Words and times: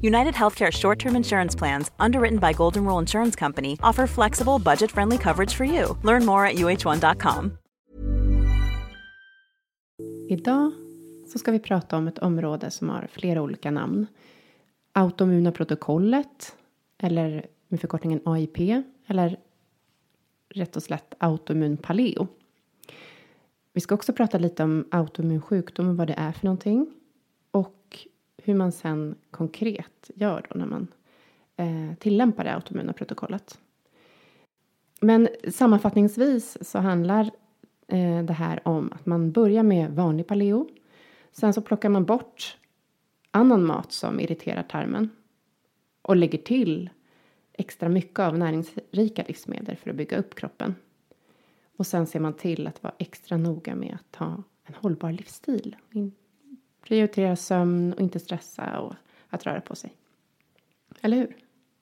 United 0.00 0.34
Healthcare 0.34 0.70
short 0.72 0.98
term 0.98 1.16
insurance 1.16 1.58
plans, 1.58 1.90
underwritten 1.98 2.38
by 2.38 2.52
Golden 2.56 2.84
Rule 2.84 3.00
Insurance 3.00 3.38
Company, 3.38 3.72
offer 3.72 4.06
flexible, 4.06 4.58
budget 4.58 4.90
friendly 4.90 5.18
coverage 5.18 5.54
for 5.54 5.66
you. 5.66 5.96
Learn 6.02 6.24
more 6.24 6.46
at 6.46 6.54
uh1.com. 6.54 7.50
Idag 10.28 10.72
så 11.32 11.38
ska 11.38 11.52
vi 11.52 11.58
prata 11.58 11.96
om 11.96 12.08
ett 12.08 12.18
område 12.18 12.70
som 12.70 12.88
har 12.88 13.08
flera 13.12 13.42
olika 13.42 13.70
namn. 13.70 14.06
Autoimmuna 14.92 15.52
protokollet, 15.52 16.56
eller 16.98 17.46
med 17.68 17.80
förkortningen 17.80 18.20
AIP, 18.24 18.84
eller 19.06 19.36
rätt 20.54 20.76
och 20.76 20.82
slätt 20.82 21.14
autoimmun 21.18 21.76
paleo. 21.76 22.26
Vi 23.72 23.80
ska 23.80 23.94
också 23.94 24.12
prata 24.12 24.38
lite 24.38 24.62
om 24.62 24.84
autoimmun 24.90 25.42
sjukdom 25.42 25.88
och 25.88 25.96
vad 25.96 26.06
det 26.06 26.14
är 26.16 26.32
för 26.32 26.44
någonting. 26.44 26.94
Hur 28.44 28.54
man 28.54 28.72
sen 28.72 29.14
konkret 29.30 30.10
gör 30.14 30.46
då 30.50 30.58
när 30.58 30.66
man 30.66 30.88
eh, 31.56 31.94
tillämpar 31.98 32.44
det 32.44 32.54
autoimmuna 32.54 32.92
protokollet. 32.92 33.58
Men 35.00 35.28
sammanfattningsvis 35.48 36.58
så 36.60 36.78
handlar 36.78 37.30
eh, 37.88 38.22
det 38.24 38.32
här 38.32 38.68
om 38.68 38.92
att 38.92 39.06
man 39.06 39.32
börjar 39.32 39.62
med 39.62 39.90
vanlig 39.90 40.26
paleo. 40.26 40.68
Sen 41.32 41.54
så 41.54 41.62
plockar 41.62 41.88
man 41.88 42.04
bort 42.04 42.56
annan 43.30 43.64
mat 43.64 43.92
som 43.92 44.20
irriterar 44.20 44.62
tarmen 44.62 45.10
och 46.02 46.16
lägger 46.16 46.38
till 46.38 46.90
extra 47.52 47.88
mycket 47.88 48.18
av 48.18 48.38
näringsrika 48.38 49.24
livsmedel 49.28 49.76
för 49.76 49.90
att 49.90 49.96
bygga 49.96 50.16
upp 50.16 50.34
kroppen. 50.34 50.74
Och 51.76 51.86
sen 51.86 52.06
ser 52.06 52.20
man 52.20 52.34
till 52.34 52.66
att 52.66 52.82
vara 52.82 52.94
extra 52.98 53.36
noga 53.36 53.74
med 53.74 53.98
att 54.00 54.16
ha 54.16 54.42
en 54.64 54.74
hållbar 54.74 55.12
livsstil. 55.12 55.76
Prioritera 56.82 57.36
sömn 57.36 57.92
och 57.92 58.00
inte 58.00 58.20
stressa 58.20 58.80
och 58.80 58.94
att 59.28 59.46
röra 59.46 59.60
på 59.60 59.74
sig. 59.74 59.94
Eller 61.00 61.16
hur? 61.16 61.36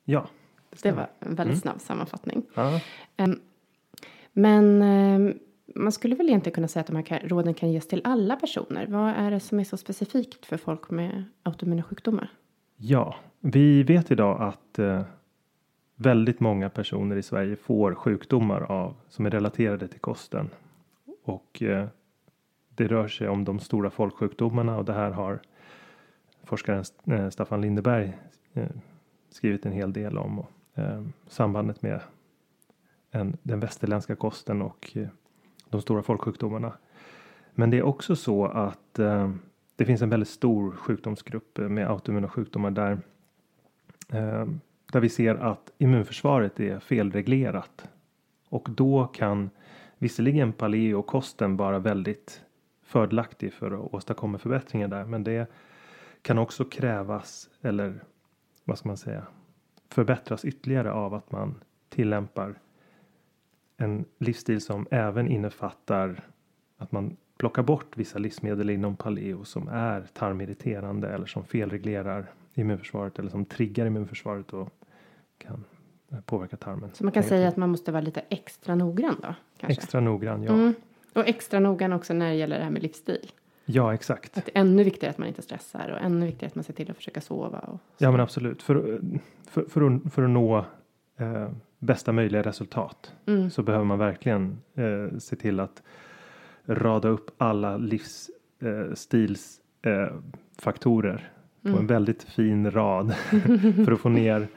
Ja. 0.05 0.29
Det, 0.71 0.83
det 0.83 0.93
var 0.93 1.11
en 1.19 1.35
väldigt 1.35 1.41
mm. 1.47 1.57
snabb 1.57 1.81
sammanfattning. 1.81 2.43
Ja. 2.55 2.81
Um, 3.17 3.41
men 4.33 4.83
um, 4.83 5.39
man 5.75 5.93
skulle 5.93 6.15
väl 6.15 6.29
egentligen 6.29 6.55
kunna 6.55 6.69
säga 6.69 6.81
att 6.81 6.87
de 6.87 6.97
här 6.97 7.03
kan, 7.03 7.19
råden 7.19 7.55
kan 7.55 7.73
ges 7.73 7.89
till 7.89 8.01
alla 8.05 8.37
personer. 8.37 8.87
Vad 8.87 9.11
är 9.11 9.31
det 9.31 9.41
som 9.41 9.61
är 9.61 9.65
så 9.65 9.77
specifikt 9.77 10.47
för 10.47 10.57
folk 10.57 10.91
med 10.91 11.25
autoimmuna 11.43 11.83
sjukdomar? 11.83 12.31
Ja, 12.77 13.17
vi 13.41 13.83
vet 13.83 14.11
idag 14.11 14.43
att 14.43 14.79
uh, 14.79 15.03
väldigt 15.95 16.41
många 16.41 16.71
personer 16.71 17.17
i 17.17 17.23
Sverige 17.23 17.57
får 17.57 17.95
sjukdomar 17.95 18.61
av 18.61 18.95
som 19.09 19.27
är 19.27 19.31
relaterade 19.31 19.89
till 19.89 20.01
kosten. 20.01 20.51
och 21.25 21.63
eh, 21.63 21.87
det 22.79 22.87
rör 22.87 23.09
sig 23.09 23.29
om 23.29 23.45
de 23.45 23.59
stora 23.59 23.91
folksjukdomarna 23.91 24.77
och 24.77 24.85
det 24.85 24.93
här 24.93 25.11
har 25.11 25.41
forskaren 26.45 26.85
eh, 27.05 27.31
Staffan 27.31 27.61
Lindeberg 27.61 28.19
eh, 28.55 28.69
skrivit 29.31 29.67
en 29.67 29.73
hel 29.73 29.93
del 29.93 30.19
om 30.19 30.39
och, 30.39 30.51
eh, 30.75 31.03
sambandet 31.27 31.83
med 31.83 32.01
en, 33.11 33.37
den 33.43 33.61
västerländska 33.61 34.17
kosten 34.17 34.63
och 34.63 34.91
eh, 34.95 35.09
de 35.69 35.81
stora 35.81 36.03
folksjukdomarna. 36.03 36.73
Men 37.55 37.71
det 37.71 37.79
är 37.79 37.83
också 37.83 38.17
så 38.17 38.47
att 38.47 38.99
eh, 38.99 39.31
det 39.77 39.85
finns 39.85 40.03
en 40.03 40.11
väldigt 40.11 40.29
stor 40.29 40.73
sjukdomsgrupp 40.73 41.59
med 41.59 41.91
autoimmuna 41.91 42.29
sjukdomar 42.29 42.71
där 42.71 42.99
eh, 44.13 44.47
där 44.93 45.01
vi 45.01 45.09
ser 45.09 45.35
att 45.35 45.73
immunförsvaret 45.79 46.61
är 46.61 46.79
felreglerat 46.81 47.89
och 48.49 48.69
då 48.71 49.07
kan 49.07 49.51
visserligen 49.99 50.53
paleokosten 50.53 51.57
vara 51.57 51.79
väldigt 51.79 52.45
fördelaktig 52.89 53.53
för 53.53 53.71
att 53.71 53.95
åstadkomma 53.95 54.39
förbättringar 54.39 54.89
där, 54.89 55.05
men 55.05 55.25
det 55.25 55.51
kan 56.23 56.39
också 56.39 56.65
krävas 56.65 57.51
eller 57.63 58.05
vad 58.65 58.79
ska 58.79 58.89
man 58.89 58.97
säga 58.97 59.27
förbättras 59.89 60.45
ytterligare 60.45 60.93
av 60.93 61.15
att 61.15 61.33
man 61.33 61.55
tillämpar 61.89 62.55
en 63.77 64.05
livsstil 64.19 64.61
som 64.61 64.87
även 64.91 65.29
innefattar 65.29 66.25
att 66.77 66.93
man 66.93 67.17
plockar 67.37 67.63
bort 67.63 67.97
vissa 67.97 68.19
livsmedel 68.19 68.71
inom 68.71 68.97
paleo 68.97 69.45
som 69.45 69.69
är 69.69 70.01
tarmirriterande 70.13 71.09
eller 71.09 71.27
som 71.27 71.45
felreglerar 71.45 72.31
immunförsvaret 72.55 73.19
eller 73.19 73.31
som 73.31 73.45
triggar 73.45 73.87
immunförsvaret 73.87 74.53
och 74.53 74.69
kan 75.39 75.65
påverka 76.25 76.57
tarmen. 76.57 76.91
Så 76.93 77.05
man 77.05 77.13
kan 77.13 77.23
säga 77.23 77.49
att 77.49 77.57
man 77.57 77.71
måste 77.71 77.93
vara 77.93 78.03
lite 78.03 78.21
extra 78.21 78.75
noggrann 78.75 79.17
då? 79.23 79.35
Kanske? 79.57 79.83
Extra 79.83 80.01
noggrann, 80.01 80.43
ja. 80.43 80.53
Mm. 80.53 80.75
Och 81.15 81.29
extra 81.29 81.61
noggrann 81.61 81.93
också 81.93 82.15
när 82.15 82.29
det 82.29 82.35
gäller 82.35 82.59
det 82.59 82.65
här 82.65 82.71
med 82.71 82.83
livsstil. 82.83 83.31
Ja, 83.65 83.95
exakt. 83.95 84.39
Att 84.39 84.47
det 84.47 84.57
är 84.57 84.61
ännu 84.61 84.85
viktigare 84.85 85.11
att 85.11 85.19
man 85.19 85.29
inte 85.29 85.43
stressar 85.43 85.89
och 85.89 86.01
ännu 86.07 86.27
viktigare 86.27 86.47
att 86.51 86.55
man 86.55 86.65
ser 86.65 86.73
till 86.73 86.91
att 86.91 86.97
försöka 86.97 87.21
sova. 87.21 87.59
Och 87.59 87.81
ja, 87.99 88.11
men 88.11 88.21
absolut. 88.21 88.63
För, 88.63 89.01
för, 89.51 89.63
för, 89.63 89.81
att, 89.97 90.13
för 90.15 90.23
att 90.23 90.31
nå 90.31 90.65
eh, 91.19 91.49
bästa 91.79 92.13
möjliga 92.13 92.43
resultat 92.43 93.13
Mm. 93.27 93.51
så 93.51 93.63
behöver 93.63 93.85
man 93.85 93.99
verkligen 93.99 94.59
eh, 94.75 95.19
se 95.19 95.37
till 95.37 95.61
att 95.61 95.83
rada 96.67 97.09
upp 97.09 97.31
alla 97.39 97.77
livsstils 97.77 99.61
eh, 99.83 100.09
faktorer 100.59 101.33
på 101.63 101.69
Mm. 101.69 101.81
en 101.81 101.87
väldigt 101.87 102.23
fin 102.23 102.71
rad 102.71 103.15
för 103.85 103.93
att 103.93 104.01
få 104.01 104.09
ner 104.09 104.49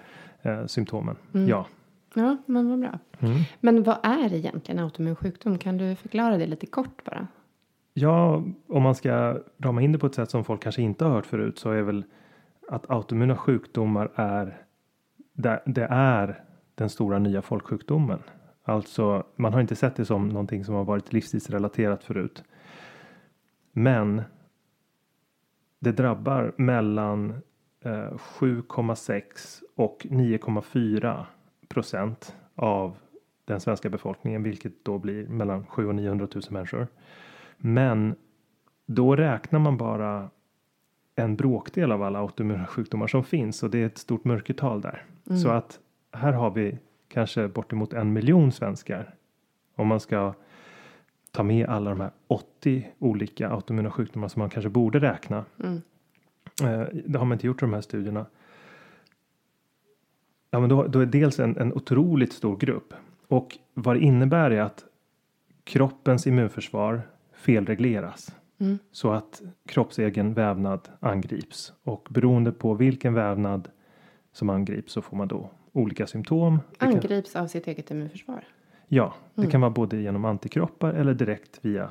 eh, 0.41 0.65
symptomen. 0.65 1.15
Mm. 1.33 1.47
Ja. 1.47 1.65
Ja, 2.13 2.37
men 2.45 2.69
vad 2.69 2.79
bra. 2.79 2.99
Mm. 3.19 3.37
Men 3.59 3.83
vad 3.83 3.97
är 4.03 4.33
egentligen 4.33 4.79
autoimmun 4.79 5.15
sjukdom? 5.15 5.57
Kan 5.57 5.77
du 5.77 5.95
förklara 5.95 6.37
det 6.37 6.45
lite 6.45 6.65
kort 6.65 7.03
bara? 7.03 7.27
Ja, 7.93 8.43
om 8.67 8.83
man 8.83 8.95
ska 8.95 9.39
rama 9.57 9.81
in 9.81 9.91
det 9.91 9.99
på 9.99 10.07
ett 10.07 10.15
sätt 10.15 10.31
som 10.31 10.43
folk 10.43 10.63
kanske 10.63 10.81
inte 10.81 11.05
har 11.05 11.11
hört 11.11 11.25
förut 11.25 11.59
så 11.59 11.71
är 11.71 11.81
väl 11.81 12.03
att 12.69 12.89
autoimmuna 12.89 13.37
sjukdomar 13.37 14.11
är 14.15 14.61
det, 15.33 15.87
är 15.89 16.43
den 16.75 16.89
stora 16.89 17.19
nya 17.19 17.41
folksjukdomen. 17.41 18.19
Alltså, 18.63 19.23
man 19.35 19.53
har 19.53 19.61
inte 19.61 19.75
sett 19.75 19.95
det 19.95 20.05
som 20.05 20.29
någonting 20.29 20.65
som 20.65 20.75
har 20.75 20.83
varit 20.83 21.13
livsstilsrelaterat 21.13 22.03
förut. 22.03 22.43
Men 23.71 24.21
det 25.79 25.91
drabbar 25.91 26.53
mellan 26.57 27.29
eh, 27.81 27.91
7,6 27.91 29.61
och 29.75 30.05
9,4 30.09 31.25
procent 31.73 32.35
av 32.55 32.97
den 33.45 33.59
svenska 33.59 33.89
befolkningen, 33.89 34.43
vilket 34.43 34.85
då 34.85 34.97
blir 34.97 35.27
mellan 35.27 35.65
7 35.65 35.87
och 35.87 35.95
900 35.95 36.27
000 36.35 36.43
människor. 36.49 36.87
Men 37.57 38.15
då 38.85 39.15
räknar 39.15 39.59
man 39.59 39.77
bara 39.77 40.29
en 41.15 41.35
bråkdel 41.35 41.91
av 41.91 42.03
alla 42.03 42.19
autoimmuna 42.19 42.67
sjukdomar 42.67 43.07
som 43.07 43.23
finns 43.23 43.63
och 43.63 43.69
det 43.69 43.77
är 43.77 43.85
ett 43.85 43.97
stort 43.97 44.23
mörkertal 44.23 44.81
där. 44.81 45.05
Så 45.43 45.49
att 45.49 45.79
här 46.11 46.33
har 46.33 46.51
vi 46.51 46.77
kanske 47.07 47.47
bortemot 47.47 47.93
en 47.93 48.13
miljon 48.13 48.51
svenskar. 48.51 49.15
Om 49.75 49.87
man 49.87 49.99
ska 49.99 50.33
ta 51.31 51.43
med 51.43 51.69
alla 51.69 51.89
de 51.89 51.99
här 51.99 52.11
80 52.27 52.87
olika 52.99 53.49
autoimmuna 53.49 53.91
sjukdomar 53.91 54.27
som 54.27 54.39
man 54.39 54.49
kanske 54.49 54.69
borde 54.69 54.99
räkna. 54.99 55.45
Mm. 55.63 55.81
Eh, 56.63 56.87
det 57.05 57.19
har 57.19 57.25
man 57.25 57.35
inte 57.35 57.47
gjort 57.47 57.61
i 57.61 57.65
de 57.65 57.73
här 57.73 57.81
studierna. 57.81 58.25
Ja, 60.51 60.59
men 60.59 60.69
då, 60.69 60.87
då 60.87 60.99
är 60.99 61.05
dels 61.05 61.39
en, 61.39 61.57
en 61.57 61.73
otroligt 61.73 62.33
stor 62.33 62.57
grupp 62.57 62.93
och 63.27 63.57
vad 63.73 63.95
det 63.95 63.99
innebär 63.99 64.51
är 64.51 64.61
att 64.61 64.85
kroppens 65.63 66.27
immunförsvar 66.27 67.01
felregleras 67.33 68.35
Mm. 68.59 68.79
så 68.91 69.11
att 69.11 69.41
kroppsegen 69.65 70.33
vävnad 70.33 70.89
angrips 70.99 71.73
och 71.83 72.07
beroende 72.09 72.51
på 72.51 72.73
vilken 72.73 73.13
vävnad 73.13 73.67
som 74.33 74.49
angrips 74.49 74.91
så 74.93 75.01
får 75.01 75.17
man 75.17 75.27
då 75.27 75.49
olika 75.71 76.07
symptom. 76.07 76.59
Det 76.71 76.77
kan, 76.77 76.89
Angrips 76.89 77.35
av 77.35 77.47
sitt 77.47 77.67
eget 77.67 77.91
immunförsvar. 77.91 78.43
ja, 78.87 79.13
det 79.35 79.41
Mm. 79.41 79.51
kan 79.51 79.61
vara 79.61 79.71
både 79.71 79.97
genom 79.97 80.25
antikroppar 80.25 80.93
eller 80.93 81.13
direkt 81.13 81.59
via 81.61 81.89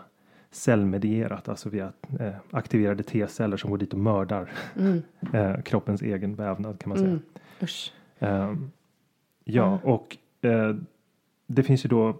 cellmedierat, 0.50 1.48
alltså 1.48 1.68
via 1.68 1.92
eh, 2.20 2.32
aktiverade 2.50 3.02
T-celler 3.02 3.56
som 3.56 3.70
går 3.70 3.78
dit 3.78 3.92
och 3.92 3.98
mördar 4.00 4.50
Mm. 4.78 5.02
eh, 5.32 5.62
kroppens 5.62 6.02
egen 6.02 6.34
vävnad 6.34 6.78
kan 6.80 6.88
man 6.88 6.98
säga. 6.98 7.10
Mm. 7.10 7.22
Usch. 7.62 7.92
Ehm, 8.20 8.70
ja, 9.44 9.80
och 9.82 10.16
eh, 10.40 10.76
det 11.46 11.62
finns 11.62 11.84
ju 11.84 11.88
då. 11.88 12.16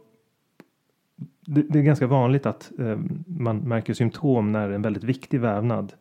Det, 1.41 1.63
det 1.63 1.79
är 1.79 1.83
ganska 1.83 2.07
vanligt 2.07 2.47
att 2.47 2.73
eh, 2.79 2.99
man 3.27 3.59
märker 3.59 3.95
symptom 3.95 4.53
när 4.53 4.71
en 4.71 4.83
väldigt 4.83 5.05
viktig 5.05 5.41
vävnad 5.41 5.93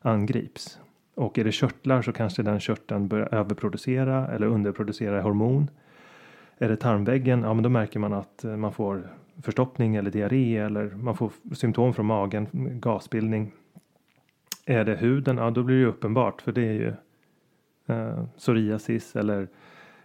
angrips. 0.00 0.78
Och 1.14 1.38
är 1.38 1.44
det 1.44 1.52
körtlar 1.52 2.02
så 2.02 2.12
kanske 2.12 2.42
den 2.42 2.60
körteln 2.60 3.08
börjar 3.08 3.34
överproducera 3.34 4.28
eller 4.28 4.46
underproducera 4.46 5.22
hormon. 5.22 5.70
Är 6.58 6.68
det 6.68 6.76
tarmväggen, 6.76 7.42
ja 7.42 7.54
men 7.54 7.62
då 7.62 7.68
märker 7.68 7.98
man 7.98 8.12
att 8.12 8.44
eh, 8.44 8.56
man 8.56 8.72
får 8.72 9.08
förstoppning 9.42 9.96
eller 9.96 10.10
diarré 10.10 10.56
eller 10.56 10.90
man 10.90 11.16
får 11.16 11.32
symptom 11.54 11.94
från 11.94 12.06
magen, 12.06 12.46
gasbildning. 12.80 13.52
Är 14.66 14.84
det 14.84 14.94
huden, 14.94 15.36
ja 15.36 15.50
då 15.50 15.62
blir 15.62 15.76
det 15.76 15.82
ju 15.82 15.88
uppenbart 15.88 16.42
för 16.42 16.52
det 16.52 16.62
är 16.62 16.72
ju 16.72 16.92
eh, 17.92 18.24
psoriasis 18.36 19.16
eller 19.16 19.48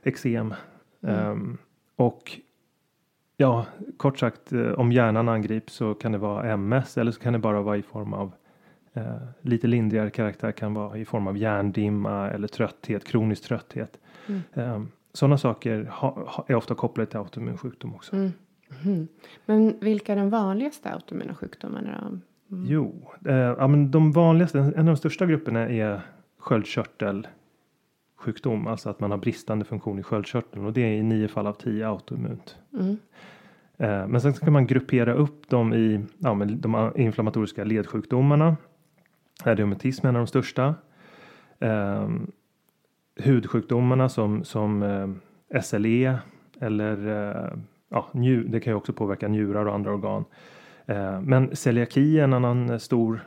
eksem. 0.03 0.53
Ehm, 1.01 1.57
och 1.95 2.39
ja, 3.37 3.65
kort 3.97 4.19
sagt 4.19 4.53
eh, 4.53 4.71
om 4.71 4.91
hjärnan 4.91 5.29
angrips 5.29 5.73
så 5.73 5.93
kan 5.93 6.11
det 6.11 6.17
vara 6.17 6.57
MS 6.57 6.97
eller 6.97 7.11
så 7.11 7.19
kan 7.19 7.33
det 7.33 7.39
bara 7.39 7.61
vara 7.61 7.77
i 7.77 7.81
form 7.81 8.13
av 8.13 8.31
eh, 8.93 9.15
lite 9.41 9.67
lindrigare 9.67 10.09
karaktär 10.09 10.51
kan 10.51 10.73
vara 10.73 10.97
i 10.97 11.05
form 11.05 11.27
av 11.27 11.37
hjärndimma 11.37 12.29
eller 12.29 12.47
trötthet, 12.47 13.03
kronisk 13.03 13.43
trötthet. 13.43 13.99
Um, 14.53 14.91
Sådana 15.13 15.37
saker 15.37 15.83
ha, 15.83 16.23
ha, 16.27 16.45
är 16.47 16.55
ofta 16.55 16.75
kopplade 16.75 17.09
till 17.09 17.19
autoimmun 17.19 17.57
sjukdom 17.57 17.95
också. 17.95 18.15
Mm. 18.15 18.31
Mhm. 18.69 19.07
Men 19.45 19.75
vilka 19.79 20.11
är 20.11 20.15
den 20.15 20.29
vanligaste 20.29 20.93
autoimmuna 20.93 21.35
sjukdomarna 21.35 22.09
då? 22.09 22.19
Jo, 22.49 23.11
eh, 23.25 23.35
ja, 23.35 23.67
men 23.67 23.91
de 23.91 24.11
vanligaste, 24.11 24.59
en 24.59 24.79
av 24.79 24.85
de 24.85 24.97
största 24.97 25.25
grupperna 25.25 25.69
är 25.69 26.01
sköldkörtelsjukdom, 28.17 28.67
alltså 28.67 28.89
att 28.89 28.99
man 28.99 29.11
har 29.11 29.17
bristande 29.17 29.65
funktion 29.65 29.99
i 29.99 30.03
sköldkörteln 30.03 30.65
och 30.65 30.73
det 30.73 30.81
är 30.81 30.91
i 30.91 31.03
nio 31.03 31.27
fall 31.27 31.47
av 31.47 31.53
tio 31.53 31.87
autoimmunt. 31.87 32.57
Mm. 32.73 32.97
Eh, 33.77 34.07
men 34.07 34.21
sen 34.21 34.33
kan 34.33 34.53
man 34.53 34.67
gruppera 34.67 35.13
upp 35.13 35.49
dem 35.49 35.73
i 35.73 36.05
ja, 36.17 36.33
men 36.33 36.61
de 36.61 36.91
inflammatoriska 36.95 37.63
ledsjukdomarna. 37.63 38.57
Reumatism 39.43 40.05
är 40.05 40.09
en 40.09 40.15
av 40.15 40.21
de 40.21 40.27
största. 40.27 40.75
Eh, 41.59 42.09
hudsjukdomarna 43.19 44.09
som, 44.09 44.43
som 44.43 44.83
eh, 44.83 45.61
SLE 45.61 46.19
eller 46.59 47.07
eh, 47.07 47.57
ja, 47.89 48.09
det 48.45 48.59
kan 48.59 48.71
ju 48.71 48.77
också 48.77 48.93
påverka 48.93 49.27
njurar 49.27 49.65
och 49.65 49.75
andra 49.75 49.93
organ. 49.93 50.25
Eh, 50.85 51.21
men 51.21 51.55
celiaki 51.55 52.19
är 52.19 52.23
en 52.23 52.33
annan 52.33 52.69
eh, 52.69 52.77
stor 52.77 53.19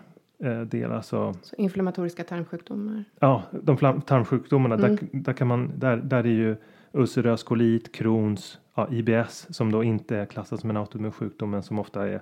del. 0.67 0.93
Alltså, 0.93 1.35
Så 1.43 1.57
inflammatoriska 1.57 2.25
tarmsjukdomar. 2.25 3.05
ja, 3.21 3.43
de 3.63 3.77
tarmsjukdomarna, 4.07 4.75
Mm. 4.75 4.97
där, 4.97 5.09
där, 5.13 5.33
kan 5.33 5.47
man, 5.49 5.73
där, 5.79 5.97
där 5.97 6.19
är 6.25 6.31
ju 6.31 6.57
ulcerös 6.93 7.43
kolit, 7.43 7.93
Crohns, 7.93 8.59
ja, 8.75 8.89
IBS 8.91 9.47
som 9.51 9.73
då 9.73 9.85
inte 9.85 10.17
är 10.17 10.27
klassat 10.27 10.61
som 10.61 10.71
en 10.71 10.77
autoimmun 10.77 11.13
sjukdom 11.13 11.51
men 11.51 11.63
som 11.63 11.79
ofta 11.79 12.09
är 12.09 12.21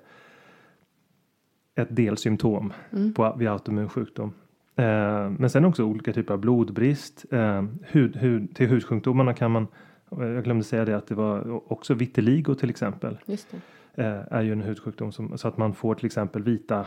ett 1.74 1.96
delsymptom 1.96 2.72
Mm. 2.92 3.14
på, 3.14 3.34
vid 3.38 3.48
autoimmun 3.48 3.88
sjukdom. 3.88 4.32
Eh, 4.76 5.30
men 5.30 5.50
sen 5.50 5.64
också 5.64 5.84
olika 5.84 6.12
typer 6.12 6.34
av 6.34 6.40
blodbrist. 6.40 7.24
Eh, 7.30 7.64
hud, 7.82 8.16
hud, 8.16 8.54
till 8.54 8.68
hudsjukdomarna 8.68 9.34
kan 9.34 9.50
man, 9.50 9.66
jag 10.10 10.44
glömde 10.44 10.64
säga 10.64 10.84
det 10.84 10.96
att 10.96 11.06
det 11.06 11.14
var 11.14 11.60
också 11.72 11.94
vitiligo 11.94 12.54
till 12.54 12.70
exempel. 12.70 13.18
Just 13.26 13.54
det. 13.94 14.02
Eh, 14.04 14.22
är 14.38 14.42
ju 14.42 14.52
en 14.52 14.62
hudsjukdom 14.62 15.12
som, 15.12 15.38
så 15.38 15.48
att 15.48 15.56
man 15.56 15.74
får 15.74 15.94
till 15.94 16.06
exempel 16.06 16.42
vita 16.42 16.86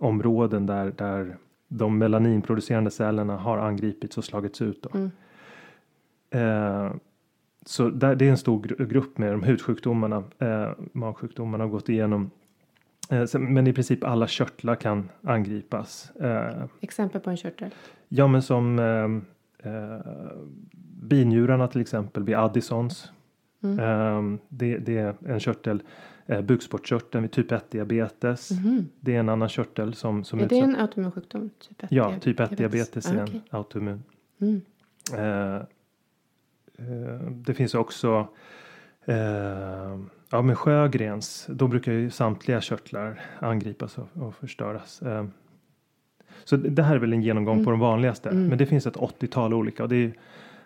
områden 0.00 0.66
där, 0.66 0.92
där 0.96 1.36
de 1.68 1.98
melaninproducerande 1.98 2.90
cellerna 2.90 3.36
har 3.36 3.58
angripits 3.58 4.18
och 4.18 4.24
slagits 4.24 4.62
ut. 4.62 4.82
Då. 4.82 4.90
Mm. 4.98 5.10
Eh, 6.30 6.92
så 7.66 7.88
där, 7.90 8.14
det 8.14 8.26
är 8.26 8.30
en 8.30 8.38
stor 8.38 8.62
gru- 8.62 8.86
grupp 8.86 9.18
med 9.18 9.32
de 9.32 9.42
hudsjukdomarna, 9.42 10.24
eh, 10.38 10.70
magsjukdomarna 10.92 11.64
har 11.64 11.68
gått 11.70 11.88
igenom 11.88 12.30
Eh, 13.10 13.24
sen- 13.24 13.54
men 13.54 13.66
i 13.66 13.72
princip 13.72 14.04
alla 14.04 14.26
körtlar 14.26 14.74
kan 14.74 15.08
angripas. 15.22 16.10
Eh, 16.10 16.64
Exempel 16.80 17.20
på 17.20 17.30
en 17.30 17.36
körtel. 17.36 17.70
ja, 18.08 18.26
men 18.26 18.42
som 18.42 18.78
eh, 18.78 19.72
eh, 19.72 20.00
binjurarna 21.02 21.68
till 21.68 21.80
exempel 21.80 22.22
vid 22.24 22.34
Addisons. 22.36 23.12
Mm. 23.62 23.78
Eh, 23.78 24.38
det, 24.48 24.78
det 24.78 24.98
är 24.98 25.14
en 25.26 25.40
körtel. 25.40 25.82
Eh, 26.30 26.40
bukspottkörteln 26.42 27.22
vid 27.22 27.32
typ 27.32 27.52
1 27.52 27.70
diabetes. 27.70 28.48
Det 29.00 29.14
är 29.16 29.20
en 29.20 29.28
annan 29.28 29.48
körtel 29.48 29.94
som, 29.94 30.24
som. 30.24 30.38
Är 30.40 30.48
det 30.48 30.54
utsätts- 30.54 30.64
en 30.64 30.76
autoimmun 30.76 31.12
sjukdom? 31.12 31.50
Typ 31.68 31.82
1 31.82 31.92
Ja, 31.92 32.14
typ 32.20 32.40
1 32.40 32.56
diabetes 32.56 33.10
är 33.10 33.18
Ah, 33.18 33.20
en 33.20 33.40
autoimmun. 33.50 34.02
Mm. 34.40 34.60
Eh, 35.14 35.54
eh, 36.78 37.20
det 37.30 37.54
finns 37.54 37.74
också 37.74 38.28
eh, 39.04 39.98
ja, 40.30 40.42
med 40.42 40.58
Sjögrens. 40.58 41.46
Då 41.50 41.68
brukar 41.68 41.92
ju 41.92 42.10
samtliga 42.10 42.60
körtlar 42.60 43.20
angripas 43.38 43.98
och, 43.98 44.08
och 44.14 44.34
förstöras. 44.34 45.02
Eh, 45.02 45.24
så 46.44 46.56
det 46.56 46.68
det 46.68 46.82
här 46.82 46.94
är 46.94 46.98
väl 46.98 47.12
en 47.12 47.22
genomgång 47.22 47.54
Mm. 47.54 47.64
på 47.64 47.70
de 47.70 47.80
vanligaste. 47.80 48.30
Men 48.30 48.58
det 48.58 48.66
finns 48.66 48.86
ett 48.86 48.96
80-tal 48.96 49.54
olika 49.54 49.82
och 49.82 49.88
det 49.88 49.96
är 49.96 50.12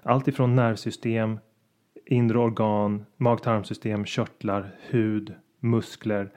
allt 0.02 0.28
ifrån 0.28 0.54
nervsystem, 0.54 1.38
inre 2.06 2.38
organ, 2.38 3.04
mag-tarmsystem, 3.16 4.04
körtlar, 4.04 4.74
hud, 4.88 5.34
muskler, 5.64 6.30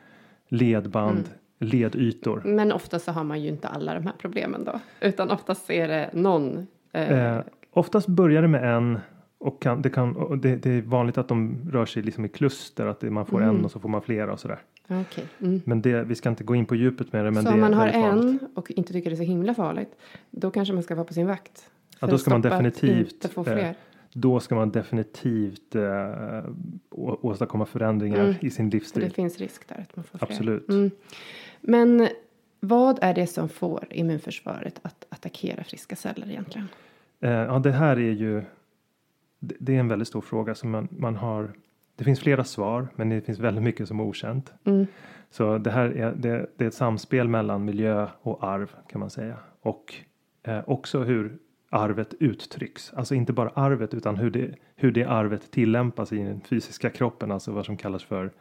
ledband, 0.48 1.18
Mm. 1.60 1.72
ledytor. 1.72 2.42
Men 2.46 2.72
ofta 2.72 3.00
så 3.00 3.12
har 3.12 3.24
man 3.24 3.42
ju 3.42 3.50
inte 3.50 3.68
alla 3.68 3.94
de 3.94 4.04
här 4.06 4.14
problemen 4.18 4.64
då. 4.64 4.80
Utan 5.02 5.32
oftast 5.32 5.70
är 5.70 5.88
det 5.88 6.10
någon. 6.14 6.68
Eh, 6.94 7.12
Eh, 7.36 7.42
oftast 7.74 8.08
börjar 8.08 8.42
det 8.42 8.48
med 8.48 8.76
en 8.76 9.00
och, 9.40 9.62
kan, 9.62 9.82
det, 9.82 9.90
kan, 9.90 10.16
och 10.16 10.38
det, 10.38 10.56
det 10.56 10.70
är 10.72 10.82
vanligt 10.82 11.18
att 11.18 11.28
de 11.28 11.58
rör 11.72 11.86
sig 11.86 12.04
liksom 12.04 12.26
i 12.26 12.30
kluster, 12.30 12.86
att 12.86 13.02
man 13.02 13.26
får 13.26 13.44
Mm. 13.44 13.56
en 13.56 13.66
och 13.66 13.72
så 13.72 13.80
får 13.80 13.90
man 13.90 14.02
flera 14.02 14.32
och 14.34 14.40
sådär. 14.40 14.60
Okej. 14.88 15.26
Mm. 15.42 15.62
Men 15.66 15.82
det, 15.82 16.04
vi 16.04 16.16
ska 16.16 16.30
inte 16.30 16.44
gå 16.44 16.56
in 16.56 16.66
på 16.66 16.76
djupet 16.76 17.14
med 17.14 17.26
det. 17.26 17.32
Men 17.32 17.44
så 17.44 17.50
det 17.50 17.54
om 17.54 17.60
man 17.62 17.74
har 17.74 17.88
en 17.88 18.40
och 18.56 18.72
inte 18.72 18.94
tycker 18.94 19.10
det 19.10 19.14
är 19.14 19.18
så 19.18 19.24
himla 19.24 19.54
farligt. 19.54 19.90
Då 20.32 20.52
kanske 20.52 20.74
man 20.74 20.84
ska 20.84 20.96
vara 20.96 21.06
på 21.06 21.14
sin 21.14 21.28
vakt. 21.28 21.70
Ja, 22.00 22.08
då 22.08 22.18
ska 22.18 22.32
man 22.32 22.42
definitivt, 22.42 23.14
Inte 23.14 23.28
få 23.28 23.42
eh, 23.42 23.46
fler. 23.46 23.76
Då 24.20 24.40
ska 24.40 24.56
man 24.56 24.72
definitivt 24.72 25.76
eh, 25.76 26.44
å, 26.92 27.20
åstadkomma 27.22 27.66
förändringar 27.66 28.20
Mm. 28.24 28.36
i 28.42 28.50
sin 28.50 28.52
Så 28.52 28.62
det 28.72 28.74
livsstil. 28.78 29.12
finns 29.12 29.38
risk 29.38 29.68
där 29.68 29.86
att 29.90 29.96
man 29.96 30.04
får 30.04 30.18
fler. 30.18 30.28
Absolut. 30.28 30.70
Mm. 30.70 30.92
Men 31.62 32.08
vad 32.60 33.00
är 33.02 33.14
det 33.14 33.28
som 33.28 33.50
får 33.50 33.88
immunförsvaret 33.92 34.80
att 34.82 35.06
attackera 35.10 35.64
friska 35.64 35.96
celler 35.96 36.30
egentligen? 36.30 36.68
Eh, 37.20 37.32
ja, 37.32 37.60
det 37.60 37.72
här 37.72 37.98
är 37.98 38.12
ju. 38.12 38.44
Det, 39.40 39.56
det 39.60 39.76
är 39.76 39.80
en 39.80 39.88
väldigt 39.88 40.08
stor 40.08 40.22
fråga 40.22 40.56
som 40.56 40.72
man, 40.72 40.88
man 40.92 41.16
har. 41.16 41.52
Det 41.96 42.04
finns 42.04 42.20
flera 42.20 42.44
svar, 42.44 42.88
men 42.96 43.10
det 43.10 43.22
finns 43.22 43.40
väldigt 43.40 43.64
mycket 43.64 43.88
som 43.88 44.00
är 44.00 44.04
okänt. 44.04 44.54
Mm. 44.64 44.88
Så 45.30 45.58
det 45.58 45.72
här 45.72 45.86
är, 45.98 46.12
det, 46.16 46.50
det 46.58 46.64
är 46.64 46.68
ett 46.68 46.74
samspel 46.74 47.28
mellan 47.28 47.66
miljö 47.66 48.08
och 48.22 48.44
arv 48.44 48.72
kan 48.90 49.00
man 49.00 49.10
säga. 49.10 49.36
Och 49.62 49.94
eh, 50.44 50.62
också 50.68 51.04
hur 51.04 51.38
arvet 51.70 52.14
uttrycks. 52.20 52.94
Alltså 52.94 53.16
inte 53.16 53.34
bara 53.34 53.50
arvet 53.50 53.94
utan 53.94 54.16
hur 54.16 54.30
det, 54.30 54.56
hur 54.76 54.92
det 54.92 55.04
arvet 55.04 55.52
tillämpas 55.52 56.14
i 56.14 56.18
den 56.18 56.42
fysiska 56.42 56.90
kroppen. 56.90 57.32
Alltså 57.32 57.52
vad 57.52 57.66
som 57.66 57.78
kallas 57.78 58.04
för 58.04 58.32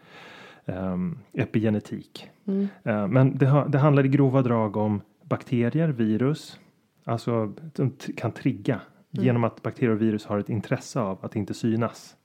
ehm, 0.67 1.19
epigenetik. 1.33 2.29
Mm. 2.47 2.69
Eh, 2.85 3.09
men 3.09 3.39
det, 3.39 3.65
det 3.69 3.79
handlar 3.79 4.07
i 4.07 4.09
grova 4.09 4.43
drag 4.43 4.77
om 4.77 5.01
bakterier, 5.23 5.89
virus. 5.89 6.61
Alltså 7.05 7.53
de 7.75 7.91
kan 8.17 8.33
trigga 8.33 8.81
genom 9.11 9.45
att 9.45 9.63
bakterier 9.63 9.93
och 9.95 10.03
virus 10.03 10.27
har 10.27 10.39
ett 10.39 10.49
intresse 10.49 11.01
av 11.01 11.25
att 11.25 11.37
inte 11.37 11.55
synas. 11.55 12.17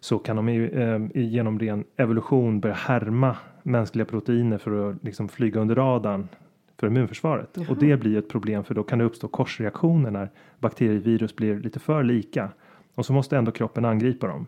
Så 0.00 0.18
kan 0.18 0.36
de 0.36 0.48
ju 0.48 0.68
eh, 0.68 1.00
genom 1.14 1.58
ren 1.58 1.84
evolution 1.96 2.60
börja 2.60 2.74
härma 2.74 3.36
mänskliga 3.62 4.04
proteiner 4.04 4.58
för 4.58 4.90
att 4.90 5.04
liksom 5.04 5.28
flyga 5.28 5.60
under 5.60 5.74
radarn 5.74 6.28
för 6.76 6.86
immunförsvaret. 6.86 7.56
Och 7.68 7.76
det 7.76 7.96
blir 7.96 8.18
ett 8.18 8.28
problem 8.28 8.64
för 8.64 8.74
då 8.74 8.82
kan 8.82 8.98
det 8.98 9.04
uppstå 9.04 9.28
korsreaktioner 9.28 10.10
när 10.10 10.30
bakterier 10.58 11.00
och 11.00 11.06
virus 11.06 11.36
blir 11.36 11.60
lite 11.60 11.78
för 11.78 12.02
lika. 12.02 12.48
Och 12.94 13.06
så 13.06 13.12
måste 13.12 13.36
ändå 13.36 13.52
kroppen 13.52 13.84
angripa 13.84 14.26
dem. 14.26 14.46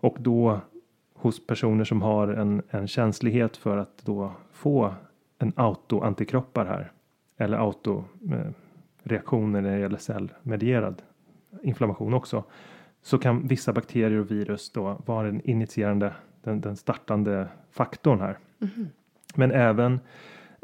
Och 0.00 0.16
då 0.20 0.60
hos 1.14 1.46
personer 1.46 1.84
som 1.84 2.02
har 2.02 2.28
en, 2.28 2.62
en 2.70 2.88
känslighet 2.88 3.56
för 3.56 3.76
att 3.76 4.04
då 4.04 4.32
få 4.52 4.94
en 5.38 5.52
autoantikroppar 5.56 6.66
här. 6.66 6.92
Eller 7.36 7.58
autoreaktioner 7.58 9.60
när 9.60 9.72
det 9.72 9.78
gäller 9.78 9.98
cellmedierad 9.98 11.02
inflammation 11.62 12.14
också. 12.14 12.44
Så 13.02 13.18
kan 13.18 13.46
vissa 13.46 13.72
bakterier 13.72 14.18
och 14.18 14.30
virus 14.30 14.70
då 14.70 15.02
vara 15.06 15.26
den 15.26 15.40
initierande, 15.40 16.12
den, 16.42 16.60
den 16.60 16.76
startande 16.76 17.48
faktorn 17.70 18.20
här. 18.20 18.38
Men 19.34 19.52
även 19.52 20.00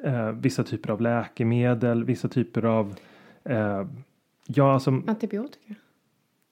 eh, 0.03 0.31
vissa 0.31 0.65
typer 0.65 0.91
av 0.91 1.01
läkemedel, 1.01 2.05
vissa 2.05 2.29
typer 2.29 2.65
av 2.65 2.95
eh, 3.45 3.87
Ja, 4.49 4.73
alltså 4.75 4.91
Antibiotika? 5.07 5.75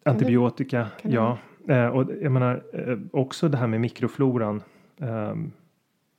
antibiotika. 0.05 0.87
kan 1.03 1.11
ja, 1.13 1.39
eh, 1.69 1.87
och 1.87 2.11
jag 2.23 2.33
menar 2.33 2.63
eh, 2.73 2.99
också 3.13 3.49
det 3.49 3.57
här 3.57 3.67
med 3.67 3.81
mikrofloran. 3.81 4.63
ehm, 5.01 5.53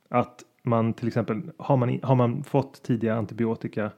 att 0.09 0.43
man 0.63 0.93
till 0.93 1.07
exempel 1.07 1.51
har 1.57 1.77
man, 1.77 1.99
har 2.03 2.15
man 2.15 2.43
fått 2.43 2.83
tidiga 2.83 3.15
antibiotika, 3.15 3.91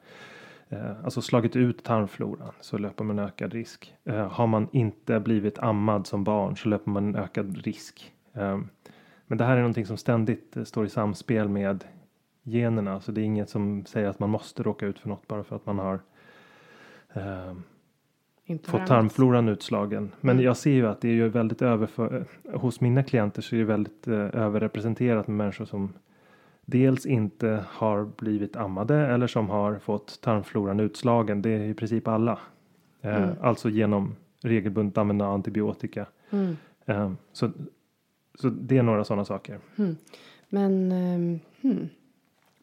eh, 0.70 1.04
alltså 1.04 1.22
slagit 1.22 1.56
ut 1.56 1.84
tarmfloran 1.84 2.52
så 2.62 2.78
löper 2.78 3.04
man 3.04 3.20
ökad 3.20 3.54
risk. 3.54 3.96
Eh, 4.06 4.32
har 4.32 4.48
man 4.48 4.68
inte 4.72 5.20
blivit 5.20 5.60
ammad 5.60 6.08
som 6.08 6.24
barn 6.24 6.58
så 6.58 6.70
löper 6.70 6.92
man 6.92 7.08
en 7.08 7.16
ökad 7.16 7.58
risk. 7.58 8.14
Ehm, 8.34 8.68
men 9.28 9.38
det 9.38 9.44
här 9.44 9.54
är 9.56 9.62
någonting 9.62 9.86
som 9.86 9.98
ständigt 9.98 10.58
står 10.64 10.86
i 10.86 10.90
samspel 10.90 11.50
med 11.50 11.84
generna, 12.48 13.02
så 13.02 13.12
det 13.12 13.22
är 13.22 13.24
inget 13.26 13.50
som 13.50 13.86
säger 13.86 14.08
att 14.10 14.20
man 14.20 14.30
måste 14.30 14.64
råka 14.64 14.86
ut 14.86 15.00
för 15.00 15.10
något 15.10 15.28
bara 15.28 15.44
för 15.44 15.56
att 15.56 15.66
man 15.66 15.80
har 15.80 16.00
Inte 18.46 18.70
fått 18.70 18.88
tarmfloran 18.88 19.50
utslagen. 19.50 20.12
Men 20.22 20.36
Mm. 20.36 20.46
jag 20.46 20.58
ser 20.58 20.72
ju 20.72 20.88
att 20.88 21.02
det 21.02 21.08
är 21.10 21.14
ju 21.14 21.30
väldigt 21.30 21.62
överför, 21.62 22.26
hos 22.54 22.82
mina 22.82 23.04
klienter 23.04 23.42
så 23.42 23.56
är 23.56 23.60
det 23.60 23.66
väldigt 23.66 24.08
eh, 24.08 24.14
överrepresenterat 24.16 25.28
med 25.28 25.38
människor 25.38 25.66
som 25.66 25.94
dels 26.66 27.06
inte 27.06 27.64
har 27.70 28.06
blivit 28.18 28.56
ammade 28.56 28.96
eller 28.96 29.28
som 29.28 29.50
har 29.50 29.80
fått 29.80 30.22
tarmfloran 30.22 30.80
utslagen. 30.80 31.42
Det 31.42 31.50
är 31.50 31.60
i 31.60 31.74
princip 31.74 32.08
alla. 32.08 32.40
Eh, 33.02 33.18
Mm. 33.24 33.36
Alltså 33.42 33.70
genom 33.70 34.16
regelbundet 34.44 34.98
använda 34.98 35.26
antibiotika. 35.26 36.06
Mm. 36.30 36.58
Eh, 36.86 37.12
så, 37.32 37.52
så 38.36 38.50
det 38.50 38.78
är 38.78 38.84
några 38.84 39.04
sådana 39.04 39.26
saker. 39.26 39.60
Men 40.50 40.92
ehm, 40.92 41.40
hmm. 41.62 41.90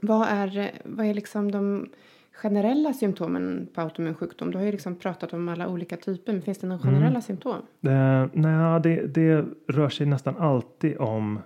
Vad, 0.03 0.29
är, 0.29 0.71
vad 0.85 1.07
är 1.07 1.15
liksom 1.15 1.51
de 1.53 1.89
generella 2.33 2.93
symptomen 2.93 3.69
på 3.75 3.81
autoimmun 3.81 4.15
sjukdom? 4.15 4.51
Du 4.51 4.59
har 4.59 4.65
ju 4.65 4.73
liksom 4.73 4.97
pratat 4.97 5.33
om 5.33 5.49
alla 5.49 5.69
olika 5.69 5.97
typer, 5.97 6.33
men 6.33 6.43
finns 6.43 6.59
det 6.59 6.67
några 6.67 6.83
Mm. 6.89 6.95
generella 6.95 7.21
symptom? 7.21 7.57
Eh, 7.83 8.27
nej, 8.33 8.81
det, 8.81 9.07
det 9.07 9.45
rör 9.69 9.89
sig 9.89 10.07
nästan 10.07 10.37
alltid 10.37 10.99
om 10.99 11.39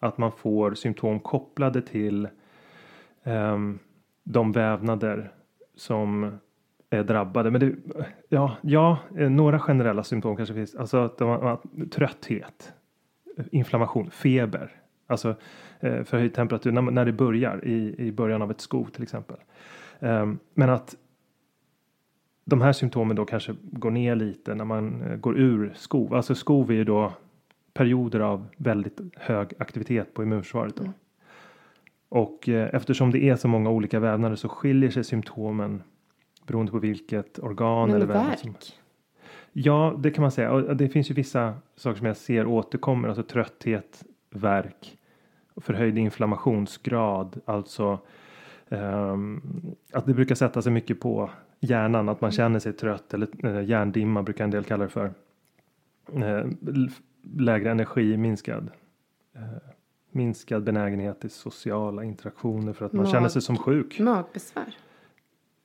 att 0.00 0.18
man 0.18 0.32
får 0.32 0.74
symptom 0.74 1.20
kopplade 1.20 1.82
till 1.82 2.28
ehm, 3.24 3.78
de 4.24 4.52
vävnader 4.52 5.32
som 5.76 6.32
är 6.90 7.02
drabbade. 7.04 7.50
Men 7.50 7.60
det, 7.60 7.74
ja, 8.28 8.56
ja, 8.62 8.98
eh, 9.18 9.30
några 9.30 9.58
generella 9.58 10.02
symptom 10.04 10.36
kanske 10.36 10.54
finns. 10.54 10.74
Alltså 10.74 10.96
att 10.96 11.18
de, 11.18 11.30
att, 11.30 11.62
trötthet, 11.90 12.72
inflammation, 13.50 14.10
feber. 14.10 14.79
Alltså 15.10 15.34
eh, 15.80 16.02
förhöjd 16.02 16.34
temperatur 16.34 16.72
när, 16.72 16.82
när 16.82 17.04
det 17.04 17.12
börjar 17.12 17.64
i, 17.64 17.94
i 17.98 18.12
början 18.12 18.42
av 18.42 18.50
ett 18.50 18.60
skov 18.60 18.84
till 18.84 19.02
exempel. 19.02 19.36
Ehm, 20.00 20.38
men 20.54 20.70
att 20.70 20.96
de 22.44 22.60
här 22.60 22.72
symptomen 22.72 23.16
då 23.16 23.24
kanske 23.24 23.54
går 23.62 23.90
ner 23.90 24.14
lite 24.14 24.54
när 24.54 24.64
man 24.64 25.02
eh, 25.02 25.16
går 25.16 25.38
ur 25.38 25.72
skov. 25.76 26.14
Alltså 26.14 26.34
skov 26.34 26.70
är 26.70 26.74
ju 26.74 26.84
då 26.84 27.12
perioder 27.74 28.20
av 28.20 28.46
väldigt 28.56 29.00
hög 29.16 29.52
aktivitet 29.58 30.14
på 30.14 30.22
immunförsvaret. 30.22 30.76
Då. 30.76 30.92
Och 32.08 32.48
eh, 32.48 32.74
eftersom 32.74 33.10
det 33.10 33.28
är 33.28 33.36
så 33.36 33.48
många 33.48 33.70
olika 33.70 34.00
vävnader 34.00 34.36
så 34.36 34.48
skiljer 34.48 34.90
sig 34.90 35.04
symptomen 35.04 35.82
beroende 36.46 36.72
på 36.72 36.78
vilket 36.78 37.38
organ 37.38 37.90
eller 37.90 38.06
Men 38.06 38.16
vävnad 38.16 38.38
som... 38.38 38.54
Ja, 39.52 39.94
det 39.98 40.10
kan 40.10 40.22
man 40.22 40.30
säga. 40.30 40.52
Och 40.52 40.76
det 40.76 40.88
finns 40.88 41.10
ju 41.10 41.14
vissa 41.14 41.54
saker 41.76 41.98
som 41.98 42.06
jag 42.06 42.16
ser 42.16 42.46
återkommer, 42.46 43.08
alltså 43.08 43.22
trötthet, 43.22 44.04
värk, 44.30 44.98
förhöjd 45.60 45.98
inflammationsgrad, 45.98 47.40
alltså 47.44 47.98
ehm, 48.68 49.42
att 49.92 50.06
det 50.06 50.14
brukar 50.14 50.34
sätta 50.34 50.62
sig 50.62 50.72
mycket 50.72 51.00
på 51.00 51.30
hjärnan, 51.60 52.08
att 52.08 52.20
man 52.20 52.30
känner 52.30 52.58
sig 52.58 52.72
trött 52.72 53.14
eller 53.14 53.28
uh, 53.46 53.64
hjärndimma 53.64 54.22
brukar 54.22 54.44
en 54.44 54.50
del 54.50 54.64
kalla 54.64 54.84
det 54.84 54.90
för. 54.90 55.10
Eh, 56.14 56.46
lägre 57.38 57.70
energi, 57.70 58.16
minskad. 58.16 58.70
eh, 59.34 59.42
minskad 60.12 60.64
benägenhet 60.64 61.20
till 61.20 61.30
sociala 61.30 62.04
interaktioner 62.04 62.72
för 62.72 62.86
att 62.86 62.92
man 62.92 63.04
Mag- 63.04 63.12
känner 63.12 63.28
sig 63.28 63.42
som 63.42 63.56
sjuk. 63.58 63.98
Magbesvär? 64.00 64.76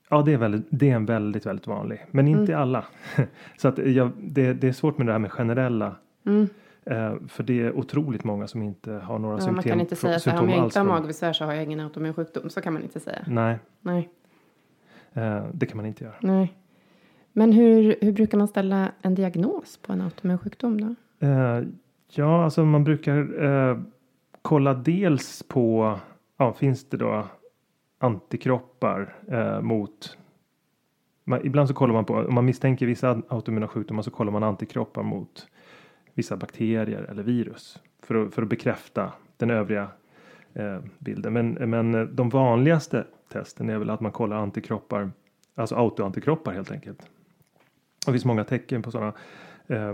Ja, 0.10 0.22
det 0.22 0.34
är, 0.34 0.38
väldigt, 0.38 0.66
det 0.70 0.90
är 0.90 0.96
en 0.96 1.06
väldigt, 1.06 1.46
väldigt 1.46 1.68
vanlig, 1.68 2.06
men 2.12 2.28
inte 2.28 2.58
alla. 2.58 2.86
Så 3.58 3.68
att 3.68 3.78
jag, 3.78 4.12
det, 4.22 4.54
det 4.54 4.68
är 4.68 4.74
svårt 4.74 4.98
med 4.98 5.08
det 5.08 5.12
här 5.12 5.20
med 5.20 5.32
generella 5.32 5.96
Mm. 6.26 6.48
Eh, 6.86 7.16
för 7.28 7.44
det 7.44 7.62
är 7.62 7.78
otroligt 7.78 8.24
många 8.24 8.48
som 8.48 8.62
inte 8.62 8.94
har 8.94 9.20
några 9.20 9.36
Ja, 9.36 9.40
symptom. 9.40 9.56
man 9.56 9.64
kan 9.64 9.80
inte 9.80 9.96
säga 9.96 10.20
här, 10.26 10.42
om 10.42 10.50
jag 10.50 10.66
inte 10.66 10.80
har 10.80 10.86
magbesvär 10.86 11.34
så 11.34 11.46
har 11.46 11.54
jag 11.54 11.64
ingen 11.64 11.80
autoimmun 11.80 12.14
sjukdom. 12.14 12.50
Så 12.50 12.62
kan 12.62 12.74
man 12.74 12.84
inte 12.84 13.00
säga. 13.00 13.24
Nej, 13.28 13.60
Nej, 13.82 14.10
eh, 15.14 15.44
det 15.54 15.66
kan 15.66 15.78
man 15.78 15.86
inte 15.86 16.04
göra. 16.04 16.16
nej. 16.22 16.54
Men 17.38 17.52
hur, 17.54 17.96
hur 18.02 18.12
brukar 18.12 18.38
man 18.38 18.48
ställa 18.48 18.92
en 19.02 19.16
diagnos 19.16 19.78
på 19.78 19.94
en 19.94 20.02
autoimmun 20.02 20.38
sjukdom 20.38 20.82
då? 20.82 20.96
Eh, 21.28 21.64
ja, 22.10 22.44
alltså 22.44 22.66
man 22.66 22.84
brukar 22.84 23.28
kolla 24.42 24.74
dels 24.74 25.44
på, 25.44 26.00
ja, 26.38 26.54
finns 26.54 26.90
det 26.90 26.98
då 26.98 27.24
antikroppar 27.98 29.16
mot 29.62 30.18
man, 31.24 31.46
ibland 31.46 31.68
så 31.68 31.74
kollar 31.74 31.94
man 31.94 32.06
på, 32.06 32.14
om 32.14 32.34
man 32.36 32.46
misstänker 32.46 32.86
vissa 32.86 33.22
autoimmuna 33.28 33.68
sjukdomar 33.68 34.02
så 34.02 34.12
kollar 34.12 34.32
man 34.32 34.44
antikroppar 34.44 35.04
mot 35.04 35.48
vissa 36.16 36.38
bakterier 36.38 37.06
eller 37.10 37.24
virus 37.24 37.80
för 38.00 38.16
att, 38.16 38.34
för 38.34 38.42
att 38.42 38.50
bekräfta 38.50 39.12
den 39.38 39.50
övriga 39.50 39.88
eh, 40.54 40.80
bilden. 41.00 41.34
Men, 41.34 41.54
men 41.54 41.96
eh, 41.96 42.02
de 42.04 42.30
vanligaste 42.30 43.06
testen 43.30 43.70
är 43.70 43.78
väl 43.78 43.90
att 43.90 44.02
man 44.02 44.12
kollar 44.12 44.38
antikroppar, 44.38 45.12
alltså 45.56 45.76
autoantikroppar 45.76 46.54
helt 46.54 46.72
enkelt. 46.72 47.02
Och 48.06 48.12
det 48.12 48.12
finns 48.12 48.26
många 48.26 48.44
tecken 48.44 48.82
på 48.82 48.92
sådana. 48.92 49.14
Eh, 49.68 49.94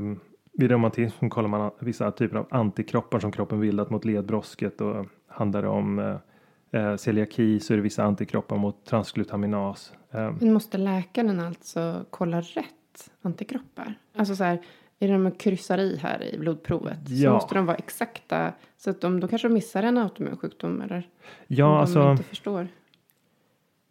vid 0.53 0.69
reumatism 0.69 1.29
kollar 1.29 1.49
man 1.49 1.71
vissa 1.79 2.11
typer 2.11 2.37
av 2.37 2.47
antikroppar 2.49 3.19
som 3.19 3.31
kroppen 3.31 3.59
bildat 3.59 3.89
mot 3.89 4.05
ledbrosket 4.05 4.81
och 4.81 5.05
handlar 5.27 5.61
det 5.61 5.67
om 5.67 5.99
eh, 5.99 6.81
eh, 6.81 6.95
celiaki 6.95 7.59
så 7.59 7.73
är 7.73 7.77
det 7.77 7.83
vissa 7.83 8.03
antikroppar 8.03 8.57
mot 8.57 8.85
transglutaminas. 8.85 9.93
Eh, 10.11 10.33
Men 10.39 10.53
måste 10.53 10.77
läkaren 10.77 11.39
alltså 11.39 12.05
kolla 12.09 12.41
rätt 12.41 13.11
antikroppar? 13.21 13.93
Alltså 14.15 14.35
så 14.35 14.43
här, 14.43 14.59
är 15.03 15.07
det 15.07 15.13
de 15.13 15.23
man 15.23 15.31
kryssar 15.31 15.77
i 15.77 15.97
här 15.97 16.23
i 16.33 16.37
blodprovet? 16.37 16.97
Så 17.07 17.13
Ja. 17.13 17.33
måste 17.33 17.55
de 17.55 17.65
vara 17.65 17.77
exakta. 17.77 18.53
Så 18.77 18.89
att 18.89 19.01
de, 19.01 19.19
då 19.19 19.27
kanske 19.27 19.47
de 19.47 19.53
missar 19.53 19.83
en 19.83 19.97
autoimmun 19.97 20.37
sjukdom 20.37 20.81
eller? 20.81 21.09
ja, 21.47 21.65
de 21.65 21.73
alltså 21.77 22.11
inte 22.11 22.23
förstår. 22.23 22.67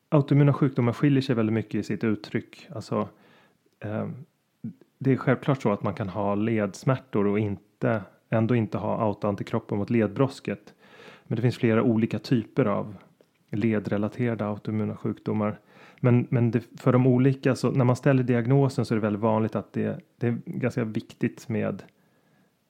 autoimmuna 0.08 0.52
sjukdomar 0.52 0.92
skiljer 0.92 1.22
sig 1.22 1.34
väldigt 1.34 1.52
mycket 1.54 1.74
i 1.74 1.82
sitt 1.82 2.04
uttryck. 2.04 2.68
Alltså, 2.74 3.08
eh, 3.80 4.08
det 4.98 5.12
är 5.12 5.16
självklart 5.16 5.62
så 5.62 5.72
att 5.72 5.82
man 5.82 5.94
kan 5.94 6.08
ha 6.08 6.34
ledsmärtor 6.34 7.26
och 7.26 7.38
inte 7.38 8.02
ändå 8.30 8.54
inte 8.54 8.78
ha 8.78 9.00
autoantikroppar 9.06 9.76
mot 9.76 9.90
ledbrosket. 9.90 10.74
Men 11.24 11.36
det 11.36 11.42
finns 11.42 11.56
flera 11.58 11.82
olika 11.82 12.18
typer 12.18 12.64
av 12.64 12.96
ledrelaterade 13.50 14.46
autoimmuna 14.46 14.96
sjukdomar. 14.96 15.58
Men, 16.00 16.26
men 16.30 16.50
det, 16.50 16.64
för 16.76 16.92
de 16.92 17.06
olika, 17.06 17.56
så 17.56 17.70
när 17.70 17.84
man 17.84 17.96
ställer 17.96 18.22
diagnosen 18.22 18.84
så 18.84 18.94
är 18.94 18.96
det 18.96 19.02
väldigt 19.02 19.22
vanligt 19.22 19.54
att 19.56 19.72
det, 19.72 20.00
det 20.16 20.26
är 20.26 20.38
ganska 20.44 20.84
viktigt 20.84 21.48
med 21.48 21.82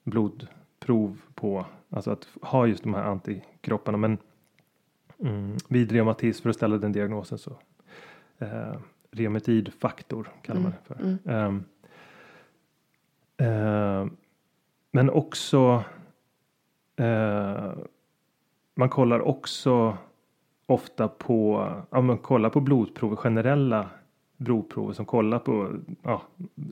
blodprov 0.04 1.20
på, 1.34 1.66
alltså 1.90 2.10
att 2.10 2.28
ha 2.42 2.66
just 2.66 2.82
de 2.82 2.94
här 2.94 3.02
antikropparna. 3.02 3.98
Men 3.98 4.18
mm, 5.18 5.56
vid 5.68 5.92
reumatism 5.92 6.42
för 6.42 6.50
att 6.50 6.56
ställa 6.56 6.78
den 6.78 6.92
diagnosen 6.92 7.38
så 7.38 7.56
eh, 8.38 8.74
reumatidfaktor 9.10 10.28
kallar 10.42 10.60
man 10.60 10.72
det 10.72 10.94
för. 10.94 11.18
Ehm, 11.30 11.64
eh, 13.36 14.06
men 14.90 15.10
också 15.10 15.84
eh, 16.96 17.72
man 18.74 18.88
kollar 18.88 19.20
också 19.20 19.98
ofta 20.70 21.08
på, 21.08 21.68
ja 21.90 22.00
man 22.00 22.18
kollar 22.18 22.50
på 22.50 22.60
blodprover, 22.60 23.16
generella 23.16 23.88
blodprover 24.36 24.92
som 24.92 25.06
kollar 25.06 25.38
på 25.38 25.72
ja, 26.02 26.22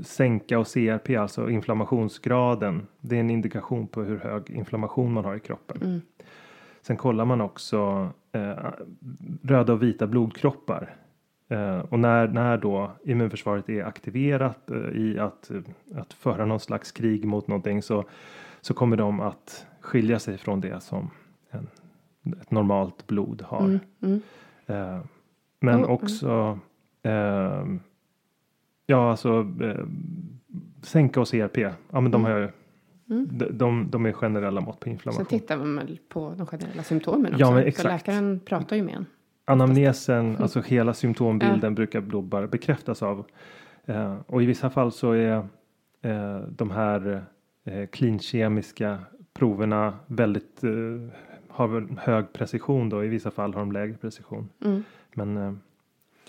sänka 0.05 0.59
och 0.59 0.67
CRP, 0.67 1.17
alltså 1.17 1.51
inflammationsgraden. 1.51 2.87
Det 3.01 3.17
är 3.17 3.21
en 3.21 3.31
indikation 3.31 3.87
på 3.87 4.03
hur 4.03 4.19
hög 4.19 4.51
inflammation 4.51 5.13
man 5.13 5.25
har 5.25 5.37
i 5.37 5.41
kroppen. 5.41 6.03
Sen 6.83 6.97
kollar 6.97 7.25
man 7.25 7.41
också 7.41 8.09
eh, 8.33 8.71
röda 9.43 9.73
och 9.73 9.83
vita 9.83 10.07
blodkroppar. 10.07 10.95
Eh, 11.49 11.79
och 11.79 11.99
när, 11.99 12.29
när 12.29 12.57
då 12.57 12.91
immunförsvaret 13.05 13.69
är 13.69 13.85
aktiverat 13.85 14.71
eh, 14.71 14.77
i 14.77 15.19
att, 15.19 15.51
att 15.95 16.13
föra 16.13 16.47
någon 16.47 16.61
slags 16.61 16.93
krig 16.93 17.25
mot 17.25 17.49
någonting 17.49 17.83
så, 17.83 18.05
så 18.61 18.75
kommer 18.75 18.97
de 18.97 19.21
att 19.21 19.67
skilja 19.81 20.19
sig 20.19 20.39
från 20.39 20.61
det 20.61 20.81
som 20.81 21.11
en, 21.51 21.67
ett 22.43 22.51
normalt 22.51 23.07
blod 23.07 23.43
har. 23.47 23.65
Mm, 23.65 23.79
mm. 24.03 24.21
Eh, 24.67 25.01
men 25.61 25.85
Oh, 25.85 25.91
också 25.91 26.59
eh, 27.03 27.65
ja 28.87 29.11
alltså 29.11 29.47
eh, 29.61 29.85
sänka 30.83 31.21
och 31.21 31.29
CRP. 31.29 31.59
Ja 31.91 32.01
men 32.01 32.11
de 32.11 32.25
har 32.25 32.39
ju 32.39 32.49
de, 33.29 33.59
de, 33.59 33.91
de 33.91 34.07
är 34.07 34.13
generella 34.13 34.61
mått 34.61 34.81
på 34.81 34.85
Sen 34.85 34.93
inflammation. 34.93 35.27
tittar 35.27 35.57
man 35.57 35.77
väl 35.77 35.99
på 36.09 36.35
de 36.37 36.47
generella 36.47 36.83
symptomen 36.83 37.27
också. 37.27 37.41
Ja, 37.41 37.51
men 37.51 37.63
Så 37.63 37.69
exakt. 37.69 37.85
läkaren 37.89 38.41
pratar 38.45 38.77
ju 38.77 38.83
med 38.83 38.95
en. 38.95 39.07
Anamnesen, 39.45 40.37
alltså 40.37 40.61
hela 40.61 40.95
symptombilden 40.95 41.75
brukar 41.75 42.01
då 42.01 42.23
bara 42.23 42.47
bekräftas 42.47 43.03
av. 43.03 43.27
Eh, 43.85 44.17
och 44.27 44.43
i 44.43 44.47
vissa 44.47 44.71
fall 44.71 44.93
så 44.93 45.13
är 45.13 45.37
eh, 46.03 46.39
de 46.49 46.71
här 46.71 47.25
eh, 47.65 47.87
klinkemiska 47.87 48.99
proverna 49.35 49.95
väldigt 50.07 50.65
eh, 50.65 50.71
har 51.59 51.69
väl 51.69 51.87
hög 51.99 52.33
precision 52.33 52.89
då. 52.89 53.05
I 53.05 53.09
vissa 53.09 53.31
fall 53.31 53.53
har 53.55 53.61
de 53.61 53.73
lägre 53.73 53.95
precision. 53.95 54.49
Mm. 54.65 54.85
Men 55.15 55.37
eh, 55.37 55.53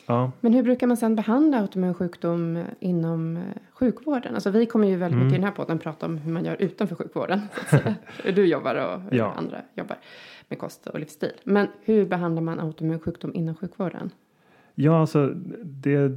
ja, 0.06 0.32
Men 0.42 0.54
hur 0.54 0.64
brukar 0.64 0.88
man 0.88 0.98
sen 0.98 1.16
behandla 1.16 1.60
autoimmun 1.60 1.94
sjukdom 1.94 2.64
inom 2.80 3.38
eh, 3.38 3.44
sjukvården? 3.74 4.34
Alltså 4.36 4.50
vi 4.50 4.66
kommer 4.66 4.88
ju 4.88 4.96
väldigt 4.96 5.16
Mm. 5.16 5.26
mycket 5.28 5.38
i 5.38 5.42
den 5.42 5.50
här 5.50 5.56
podden 5.56 5.80
prata 5.80 6.06
om 6.06 6.18
hur 6.18 6.32
man 6.32 6.46
gör 6.46 6.56
utanför 6.60 6.96
sjukvården. 6.96 7.40
Hur 8.24 8.32
du 8.32 8.46
jobbar 8.46 8.76
och 8.76 9.02
hur 9.02 9.18
Ja. 9.18 9.34
andra 9.38 9.58
jobbar 9.76 9.98
med 10.50 10.60
kost 10.60 10.88
och 10.88 11.00
livsstil. 11.00 11.32
Men 11.44 11.68
hur 11.82 12.06
behandlar 12.06 12.42
man 12.42 12.60
autoimmun 12.60 13.00
sjukdom 13.00 13.32
inom 13.36 13.56
sjukvården? 13.56 14.10
Ja, 14.76 15.00
alltså 15.00 15.28
det 15.64 16.12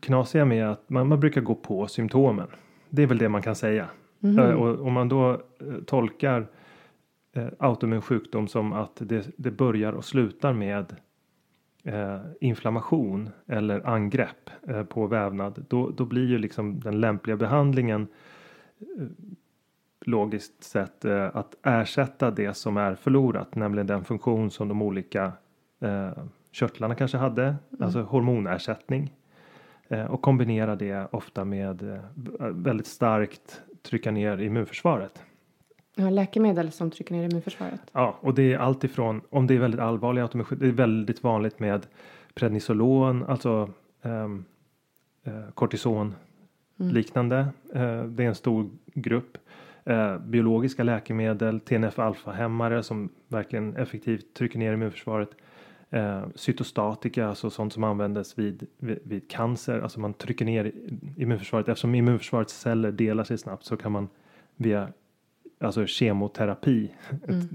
knasiga 0.00 0.44
med 0.44 0.70
att 0.70 0.90
man, 0.90 1.08
man 1.08 1.20
brukar 1.20 1.40
gå 1.40 1.54
på 1.54 1.86
symptomen. 1.86 2.46
Det 2.90 3.02
är 3.02 3.06
väl 3.06 3.18
det 3.18 3.28
man 3.28 3.42
kan 3.42 3.54
säga. 3.54 3.86
Eh, 4.38 4.50
Och 4.52 4.86
om 4.86 4.92
man 4.92 5.08
då 5.08 5.40
tolkar 5.86 6.46
eh, 7.38 7.48
autoimmun 7.58 8.02
sjukdom 8.02 8.48
som 8.48 8.72
att 8.72 8.96
det, 8.96 9.30
det 9.36 9.50
börjar 9.50 9.92
och 9.92 10.04
slutar 10.04 10.52
med 10.52 10.96
eh, 11.84 12.20
inflammation 12.40 13.30
eller 13.46 13.86
angrepp 13.86 14.50
eh, 14.68 14.84
på 14.84 15.06
vävnad. 15.06 15.64
Då, 15.68 15.90
då 15.90 16.04
blir 16.04 16.26
ju 16.26 16.38
liksom 16.38 16.80
den 16.80 17.00
lämpliga 17.00 17.36
behandlingen 17.36 18.06
eh, 18.80 19.06
logiskt 20.00 20.64
sett 20.64 21.04
eh, 21.04 21.36
att 21.36 21.54
ersätta 21.62 22.30
det 22.30 22.54
som 22.54 22.76
är 22.76 22.94
förlorat, 22.94 23.54
nämligen 23.54 23.86
den 23.86 24.04
funktion 24.04 24.50
som 24.50 24.68
de 24.68 24.82
olika 24.82 25.32
eh, 25.80 26.10
körtlarna 26.52 26.94
kanske 26.94 27.18
hade, 27.18 27.56
alltså 27.80 28.02
hormonersättning. 28.02 29.14
Och 30.08 30.22
kombinera 30.22 30.76
det 30.76 31.08
ofta 31.12 31.44
med 31.44 32.00
väldigt 32.38 32.86
starkt 32.86 33.62
trycka 33.82 34.10
ner 34.10 34.38
immunförsvaret. 34.38 35.22
Ja, 36.00 36.10
läkemedel 36.10 36.72
som 36.72 36.90
trycker 36.90 37.14
ner 37.14 37.24
immunförsvaret. 37.24 37.80
Ja, 37.92 38.18
och 38.20 38.34
det 38.34 38.52
är 38.52 38.58
allt 38.58 38.84
ifrån 38.84 39.20
om 39.30 39.46
det 39.46 39.54
är 39.54 39.58
väldigt 39.58 39.80
allvarliga 39.80 40.24
autoimmun 40.24 40.58
det 40.60 40.66
är 40.66 40.72
väldigt 40.72 41.22
vanligt 41.22 41.60
med 41.60 41.86
prednisolon, 42.34 43.24
alltså 43.24 43.70
ehm, 44.02 44.44
eh, 45.24 45.50
kortison 45.54 46.14
liknande. 46.76 47.38
Eh, 47.74 48.02
det 48.04 48.24
är 48.24 48.28
en 48.28 48.34
stor 48.34 48.70
grupp. 48.94 49.38
Eh, 49.84 50.18
biologiska 50.18 50.82
läkemedel, 50.82 51.60
TNF-alfa-hämmare 51.60 52.82
som 52.82 53.08
verkligen 53.28 53.76
effektivt 53.76 54.34
trycker 54.34 54.58
ner 54.58 54.72
immunförsvaret. 54.72 55.30
Eh, 55.90 56.22
cytostatika, 56.34 57.28
alltså 57.28 57.50
sånt 57.50 57.72
som 57.72 57.84
användes 57.84 58.38
vid, 58.38 58.66
vid, 58.78 58.98
vid 59.02 59.30
cancer, 59.30 59.80
alltså 59.80 60.00
man 60.00 60.14
trycker 60.14 60.44
ner 60.44 60.72
immunförsvaret. 61.16 61.68
Eftersom 61.68 61.94
immunförsvarets 61.94 62.60
celler 62.60 62.92
delar 62.92 63.24
sig 63.24 63.38
snabbt 63.38 63.64
så 63.64 63.76
kan 63.76 63.92
man 63.92 64.08
via 64.56 64.88
alltså 65.58 65.86
kemoterapi, 65.86 66.90
ett, 67.28 67.48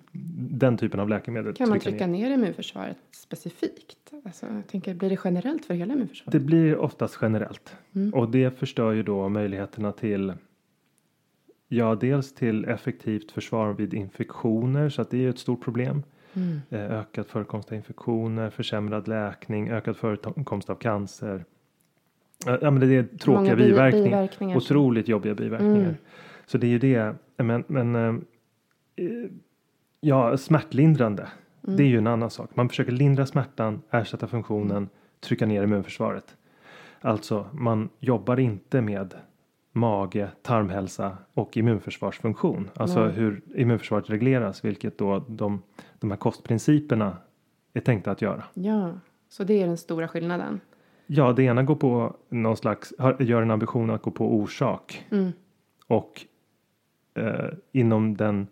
den 0.52 0.78
typen 0.78 1.00
av 1.00 1.10
läkemedel. 1.10 1.54
Kan 1.54 1.70
man 1.70 1.80
trycka 1.80 2.08
ner 2.08 2.32
immunförsvaret 2.32 2.98
specifikt? 3.12 4.14
Alltså, 4.26 4.46
jag 4.46 4.68
tänker, 4.68 4.94
blir 4.94 5.10
det 5.10 5.20
generellt 5.24 5.66
för 5.66 5.74
hela 5.74 5.94
immunförsvaret? 5.94 6.32
Det 6.32 6.40
blir 6.40 6.78
oftast 6.78 7.18
generellt. 7.22 7.76
Mm. 7.96 8.14
Och 8.14 8.30
det 8.30 8.60
förstör 8.60 8.92
ju 8.92 9.04
då 9.04 9.30
möjligheterna 9.30 9.92
till 9.92 10.34
Ja, 11.68 11.96
dels 11.96 12.34
till 12.34 12.66
effektivt 12.66 13.32
försvar 13.32 13.74
vid 13.74 13.94
infektioner 13.94 14.90
så 14.90 15.02
att 15.02 15.10
det 15.10 15.18
är 15.18 15.22
ju 15.22 15.30
ett 15.30 15.40
stort 15.40 15.64
problem. 15.64 16.04
Mm. 16.34 16.62
Eh, 16.70 17.00
ökad 17.00 17.28
förekomst 17.28 17.72
av 17.72 17.76
infektioner, 17.76 18.50
försämrad 18.50 19.08
läkning, 19.08 19.70
ökad 19.70 19.98
förekomst 19.98 20.70
av 20.70 20.76
cancer. 20.76 21.46
Ja, 22.46 22.72
men 22.72 22.80
det 22.80 22.96
är 22.96 23.04
tråkiga 23.18 23.56
biverkningar. 23.56 24.04
biverkningar 24.04 24.58
Otroligt 24.58 25.08
jobbiga 25.08 25.36
biverkningar. 25.36 25.96
Mm. 26.44 26.48
Så 26.48 26.58
det 26.58 26.68
är 26.68 26.70
ju 26.70 26.80
det. 26.80 27.16
Men, 27.38 27.64
men 27.68 27.96
eh, 27.96 28.16
ja, 30.02 30.38
smärtlindrande. 30.38 31.28
Mm. 31.68 31.78
Det 31.78 31.84
är 31.84 31.88
ju 31.88 31.98
en 31.98 32.08
annan 32.08 32.30
sak. 32.30 32.56
Man 32.56 32.70
försöker 32.70 32.92
lindra 32.92 33.26
smärtan, 33.26 33.82
ersätta 33.92 34.28
funktionen, 34.28 34.90
trycka 35.20 35.46
ner 35.46 35.64
immunförsvaret. 35.64 36.38
Alltså, 37.02 37.46
man 37.54 37.90
jobbar 38.00 38.40
inte 38.40 38.82
med 38.82 39.14
mage, 39.72 40.30
tarmhälsa 40.42 41.18
och 41.34 41.58
immunförsvarsfunktion. 41.58 42.70
Alltså 42.76 43.00
Ja. 43.00 43.08
hur 43.08 43.42
immunförsvaret 43.56 44.10
regleras, 44.10 44.66
vilket 44.66 44.98
då 44.98 45.26
de, 45.28 45.62
de 46.00 46.12
här 46.12 46.18
kostprinciperna 46.18 47.18
är 47.74 47.82
tänkta 47.82 48.12
att 48.12 48.22
göra. 48.22 48.44
Ja, 48.54 48.94
så 49.30 49.44
det 49.44 49.62
är 49.62 49.68
den 49.68 49.78
stora 49.78 50.08
skillnaden. 50.08 50.60
Ja, 51.08 51.34
det 51.34 51.44
ena 51.44 51.64
går 51.64 51.76
på 51.76 52.16
någon 52.30 52.58
slags, 52.58 52.94
gör 53.20 53.42
en 53.42 53.52
ambition 53.52 53.90
att 53.90 54.02
gå 54.02 54.12
på 54.12 54.36
orsak. 54.36 55.06
Mm. 55.12 55.32
Och 55.88 56.26
eh, 57.16 57.46
inom 57.72 58.18
den 58.18 58.48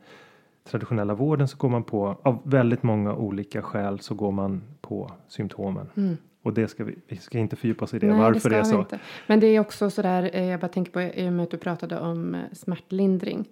traditionella 0.63 1.13
vården 1.15 1.47
så 1.47 1.57
går 1.57 1.69
man 1.69 1.83
på, 1.83 2.17
av 2.23 2.41
väldigt 2.43 2.83
många 2.83 3.15
olika 3.15 3.61
skäl 3.61 3.99
så 3.99 4.15
går 4.15 4.31
man 4.31 4.61
på 4.81 5.11
symptomen. 5.27 6.17
Och 6.43 6.53
det 6.53 6.67
ska 6.67 6.83
vi, 6.83 6.95
vi 7.07 7.17
ska 7.17 7.37
inte 7.39 7.55
fördjupa 7.55 7.85
oss 7.85 7.93
i 7.93 7.99
det, 7.99 8.05
Mm. 8.07 8.17
Nej, 8.17 8.25
varför 8.25 8.39
ska 8.39 8.49
det 8.49 8.55
är 8.57 8.63
så. 8.63 8.79
Inte. 8.79 8.99
Men 9.27 9.39
det 9.39 9.47
är 9.47 9.59
också 9.59 9.89
sådär, 9.89 10.29
eh, 10.33 10.45
jag 10.45 10.59
bara 10.59 10.67
tänker 10.67 10.91
på 10.91 11.01
i 11.01 11.27
och 11.29 11.33
med 11.33 11.43
att 11.43 11.51
du 11.51 11.57
pratade 11.57 11.99
om 11.99 12.35
eh, 12.35 12.41
smärtlindring. 12.53 13.45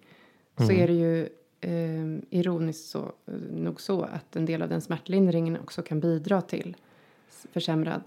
Så 0.57 0.63
Mm. 0.63 0.75
är 0.83 0.87
det 0.87 0.93
ju 0.93 1.29
eh, 1.61 2.21
ironiskt 2.29 2.89
så, 2.89 2.99
eh, 2.99 3.33
nog 3.51 3.81
så 3.81 4.01
att 4.01 4.35
en 4.35 4.45
del 4.45 4.61
av 4.61 4.69
den 4.69 4.81
smärtlindringen 4.81 5.57
också 5.61 5.81
kan 5.81 5.99
bidra 5.99 6.41
till 6.41 6.75
försämrad 7.53 8.01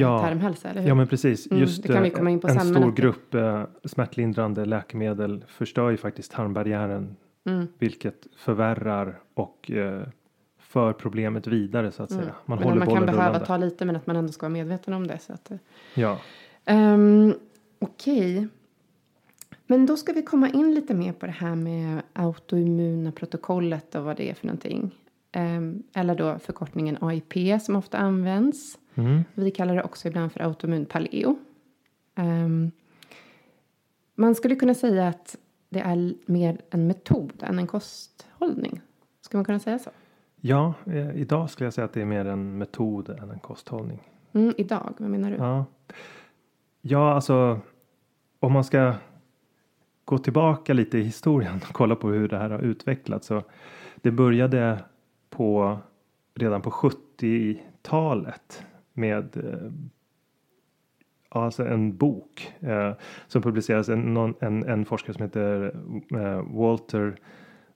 Ja. 0.00 0.18
tarmhälsa, 0.18 0.68
eller 0.68 0.80
hur? 0.80 0.88
Ja 0.88 0.94
men 0.94 1.06
precis, 1.06 1.46
Mm, 1.50 1.60
just 1.60 1.90
eh, 1.90 1.96
en 1.96 2.60
stor 2.60 2.92
grupp 2.92 3.34
eh, 3.34 3.62
smärtlindrande 3.84 4.64
läkemedel 4.64 5.44
förstör 5.48 5.90
ju 5.90 5.96
faktiskt 5.96 6.32
tarmbarriären. 6.32 7.16
Mm. 7.44 7.66
Vilket 7.78 8.26
förvärrar 8.36 9.18
och 9.34 9.70
eh, 9.70 10.02
för 10.58 10.92
problemet 10.92 11.46
vidare 11.46 11.92
så 11.92 12.02
att 12.02 12.10
säga. 12.10 12.34
Man 12.46 12.58
men 12.58 12.68
håller 12.68 12.78
man 12.78 12.88
kan 12.94 13.06
behöva 13.06 13.28
rullande. 13.28 13.46
ta 13.46 13.56
lite 13.56 13.84
men 13.84 13.96
att 13.96 14.06
man 14.06 14.16
ändå 14.16 14.32
ska 14.32 14.46
vara 14.46 14.52
medveten 14.52 14.94
om 14.94 15.06
det. 15.06 15.18
Så 15.18 15.32
att, 15.32 15.50
eh, 15.50 15.56
Ja, 15.94 16.18
Um, 16.70 17.34
Okej. 17.78 18.48
Men 19.66 19.86
då 19.86 19.96
ska 19.96 20.12
vi 20.12 20.22
komma 20.22 20.48
in 20.50 20.74
lite 20.74 20.94
mer 20.94 21.12
på 21.12 21.26
det 21.26 21.32
här 21.32 21.54
med 21.54 22.02
autoimmuna 22.12 23.12
protokollet 23.12 23.94
och 23.94 24.04
vad 24.04 24.16
det 24.16 24.30
är 24.30 24.34
för 24.34 24.46
någonting. 24.46 24.90
Ehm, 25.32 25.82
eller 25.94 26.14
då 26.14 26.38
förkortningen 26.38 26.98
AIP 27.00 27.62
som 27.62 27.76
ofta 27.76 27.98
används. 27.98 28.78
Mm. 28.96 29.24
Vi 29.34 29.50
kallar 29.50 29.74
det 29.76 29.82
också 29.82 30.08
ibland 30.08 30.32
för 30.32 30.40
autoimmun 30.40 30.86
paleo. 30.86 31.38
Ehm, 32.14 32.70
man 34.14 34.34
skulle 34.34 34.56
kunna 34.56 34.74
säga 34.74 35.08
att 35.08 35.36
det 35.68 35.80
är 35.80 36.14
mer 36.26 36.60
en 36.70 36.86
metod 36.86 37.42
än 37.42 37.58
en 37.58 37.66
kosthållning. 37.66 38.80
Ska 39.20 39.38
man 39.38 39.44
kunna 39.44 39.58
säga 39.58 39.78
så? 39.78 39.90
ja 40.46 40.74
eh, 40.86 41.16
idag 41.16 41.50
skulle 41.50 41.66
jag 41.66 41.74
säga 41.74 41.84
att 41.84 41.92
det 41.92 42.00
är 42.00 42.06
mer 42.06 42.24
en 42.24 42.58
metod 42.58 43.08
än 43.08 43.30
en 43.30 43.38
kosthållning. 43.38 44.02
Mm, 44.32 44.54
idag, 44.56 44.94
vad 44.98 45.10
menar 45.10 45.30
du? 45.30 45.36
Ja. 45.36 45.64
ja, 46.80 47.14
alltså 47.14 47.60
om 48.40 48.52
man 48.52 48.64
ska 48.64 48.94
gå 50.04 50.18
tillbaka 50.18 50.72
lite 50.72 50.98
i 50.98 51.02
historien 51.02 51.56
och 51.68 51.74
kolla 51.74 51.96
på 51.96 52.08
hur 52.08 52.28
det 52.28 52.38
här 52.38 52.50
har 52.50 52.58
utvecklats. 52.58 53.26
Så 53.26 53.42
det 53.96 54.10
började 54.10 54.84
på 55.30 55.78
redan 56.34 56.62
på 56.62 56.70
70-talet 56.70 58.66
med 58.96 59.36
eh, 59.36 59.70
ja, 61.30 61.44
alltså 61.44 61.66
en 61.66 61.96
bok 61.96 62.52
eh, 62.60 62.92
som 63.26 63.42
publiceras, 63.42 63.88
en, 63.88 64.14
någon, 64.14 64.34
en, 64.40 64.64
en 64.64 64.84
forskare 64.84 65.14
som 65.14 65.22
heter 65.22 65.76
eh, 66.10 66.42
Walter 66.56 67.16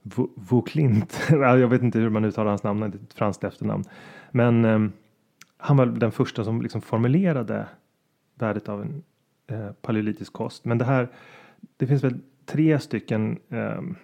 Vo- 0.03 0.31
Vauclint. 0.37 1.21
Jag 1.31 1.69
vet 1.69 1.83
inte 1.83 1.99
hur 1.99 2.11
man 2.11 2.25
uttalar 2.25 2.49
hans 2.49 2.63
namn, 2.63 2.81
det 2.81 2.87
är 2.87 3.03
ett 3.03 3.15
franskt 3.15 3.45
efternamn. 3.45 3.85
Men 4.31 4.65
eh, 4.65 4.89
han 5.57 5.77
var 5.77 5.87
den 5.87 6.13
första 6.13 6.45
som 6.45 6.63
liksom 6.63 6.81
formulerade 6.81 7.67
värdet 8.35 8.69
av 8.69 8.83
en 8.83 9.03
eh, 9.47 9.73
paleolitisk 9.73 10.33
kost. 10.33 10.65
Men 10.65 10.79
det 10.79 10.85
här, 10.85 11.09
det 11.77 11.87
finns 11.87 12.05
väl 12.05 12.21
tre 12.47 12.79
stycken 12.79 13.39
ehm, 13.49 13.97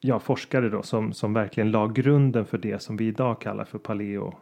ja, 0.00 0.18
forskare 0.18 0.68
då 0.68 0.82
som, 0.82 1.12
som 1.12 1.32
verkligen 1.32 1.70
la 1.70 1.86
grunden 1.86 2.44
för 2.46 2.58
det 2.58 2.82
som 2.82 2.96
vi 2.96 3.06
idag 3.06 3.40
kallar 3.40 3.64
för 3.64 3.78
paleo 3.78 4.34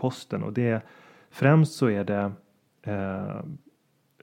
paleokosten. 0.00 0.42
Och 0.42 0.52
det 0.52 0.82
främst 1.30 1.74
så 1.74 1.88
är 1.88 2.04
det 2.04 2.32
eh, 2.82 3.36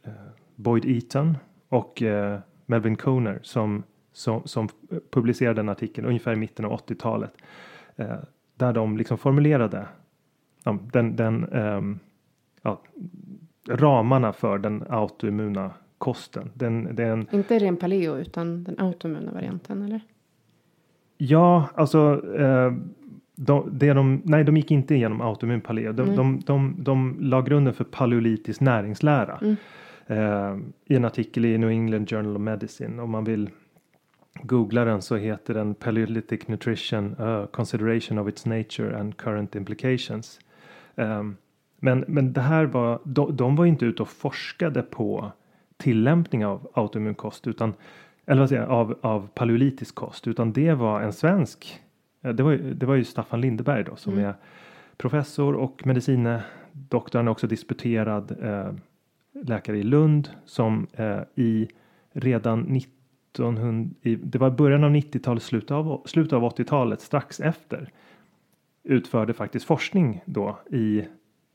eh, 0.03 0.29
Boyd 0.55 0.85
Eaton 0.85 1.37
och 1.69 2.01
eh, 2.01 2.39
Melvin 2.65 2.95
Kohner 2.95 3.39
som, 3.43 3.83
som, 4.13 4.41
som 4.45 4.69
publicerade 5.11 5.61
en 5.61 5.69
artikel 5.69 6.05
ungefär 6.05 6.33
i 6.33 6.35
mitten 6.35 6.65
av 6.65 6.71
80-talet. 6.71 7.33
Eh, 7.95 8.17
där 8.55 8.73
de 8.73 8.97
liksom 8.97 9.17
formulerade 9.17 9.87
ja, 10.63 10.79
den, 10.93 11.15
den 11.15 11.43
ehm, 11.43 11.99
ja, 12.61 12.81
ramarna 13.69 14.33
för 14.33 14.57
den 14.57 14.83
autoimmuna 14.89 15.71
kosten. 15.97 16.51
Den, 16.53 16.95
den, 16.95 17.27
Inte 17.31 17.59
ren 17.59 17.77
paleo 17.77 18.17
utan 18.17 18.63
den 18.63 18.79
autoimmuna 18.79 19.31
varianten, 19.31 19.81
eller? 19.81 20.01
ja, 21.17 21.69
alltså 21.75 22.21
eh, 22.35 22.73
de, 23.39 23.69
det 23.71 23.93
de, 23.93 24.21
nej, 24.25 24.43
de 24.43 24.57
gick 24.57 24.71
inte 24.71 24.95
igenom 24.95 25.21
autoimmun 25.21 25.61
paleo. 25.61 25.93
De, 25.93 26.15
de, 26.15 26.39
de, 26.45 26.75
de 26.77 27.17
la 27.19 27.41
grunden 27.41 27.73
för 27.73 27.83
paleolitisk 27.83 28.61
näringslära. 28.61 29.39
Eh, 30.07 30.57
I 30.85 30.95
en 30.95 31.05
artikel 31.05 31.45
i 31.45 31.57
New 31.57 31.69
England 31.69 32.09
Journal 32.09 32.35
of 32.35 32.41
Medicine. 32.41 33.01
Om 33.01 33.09
man 33.09 33.23
vill 33.23 33.49
googla 34.43 34.85
den 34.85 35.01
så 35.01 35.15
heter 35.15 35.53
den 35.53 35.75
Paleolithic 35.75 36.47
Nutrition 36.47 37.15
uh, 37.19 37.45
Consideration 37.45 38.17
of 38.17 38.29
its 38.29 38.45
Nature 38.45 38.99
and 38.99 39.17
Current 39.17 39.55
Implications. 39.55 40.39
Ehm, 40.95 41.35
men, 41.79 42.05
men 42.07 42.33
det 42.33 42.41
här 42.41 42.65
var, 42.65 42.99
de, 43.03 43.35
de 43.35 43.55
var 43.55 43.65
inte 43.65 43.85
ute 43.85 44.01
och 44.01 44.09
forskade 44.09 44.81
på 44.81 45.31
tillämpning 45.77 46.45
av 46.45 46.71
autoimmun 46.73 47.15
kost 47.15 47.47
utan 47.47 47.73
eller 48.25 48.39
vad 48.39 48.49
säger 48.49 48.61
jag, 48.61 48.71
av, 48.71 48.97
av 49.01 49.27
paleolitisk 49.33 49.95
kost 49.95 50.27
utan 50.27 50.53
det 50.53 50.73
var 50.73 51.01
en 51.01 51.13
svensk 51.13 51.65
eh, 51.65 51.86
det 52.21 52.43
var, 52.43 52.51
ju- 52.51 52.73
det 52.73 52.85
var 52.85 52.95
ju 52.95 53.03
Staffan 53.03 53.41
Lindeberg 53.41 53.83
då 53.83 53.95
som 53.95 54.17
är 54.17 54.33
professor 54.97 55.55
och 55.55 55.85
medicine 55.85 56.41
doktor, 56.71 57.19
han 57.19 57.27
är 57.27 57.31
också 57.31 57.47
disputerad 57.47 58.37
eh, 58.41 58.73
läkare 59.43 59.77
i 59.77 59.83
Lund 59.83 60.29
som 60.45 60.87
eh, 60.93 61.19
i 61.35 61.67
redan 62.11 62.75
1900, 62.75 63.89
i, 64.01 64.15
det 64.15 64.37
var 64.37 64.49
början 64.51 64.83
av 64.83 64.91
90-talet, 64.91 65.43
slutet 65.43 65.71
av, 65.71 66.01
slutet 66.05 66.33
av 66.33 66.43
80-talet, 66.43 67.01
strax 67.01 67.39
efter 67.39 67.91
utförde 68.83 69.33
faktiskt 69.33 69.65
forskning 69.65 70.21
då 70.25 70.59
i 70.71 71.05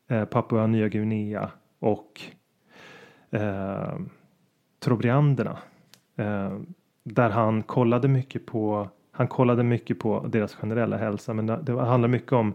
eh, 0.08 0.24
Papua 0.24 0.66
Nya 0.66 0.88
Guinea 0.88 1.50
och 1.78 2.20
eh, 3.30 3.98
Trobrianderna. 4.80 5.58
Eh, 6.16 6.58
där 7.04 7.30
han 7.30 7.62
kollade 7.62 8.08
mycket 8.08 8.46
på 8.46 8.88
han 9.12 9.28
kollade 9.28 9.62
mycket 9.62 9.98
på 9.98 10.26
deras 10.28 10.54
generella 10.54 10.96
hälsa 10.96 11.34
men 11.34 11.46
det, 11.46 11.72
handlar 11.72 12.08
mycket 12.08 12.32
om 12.32 12.54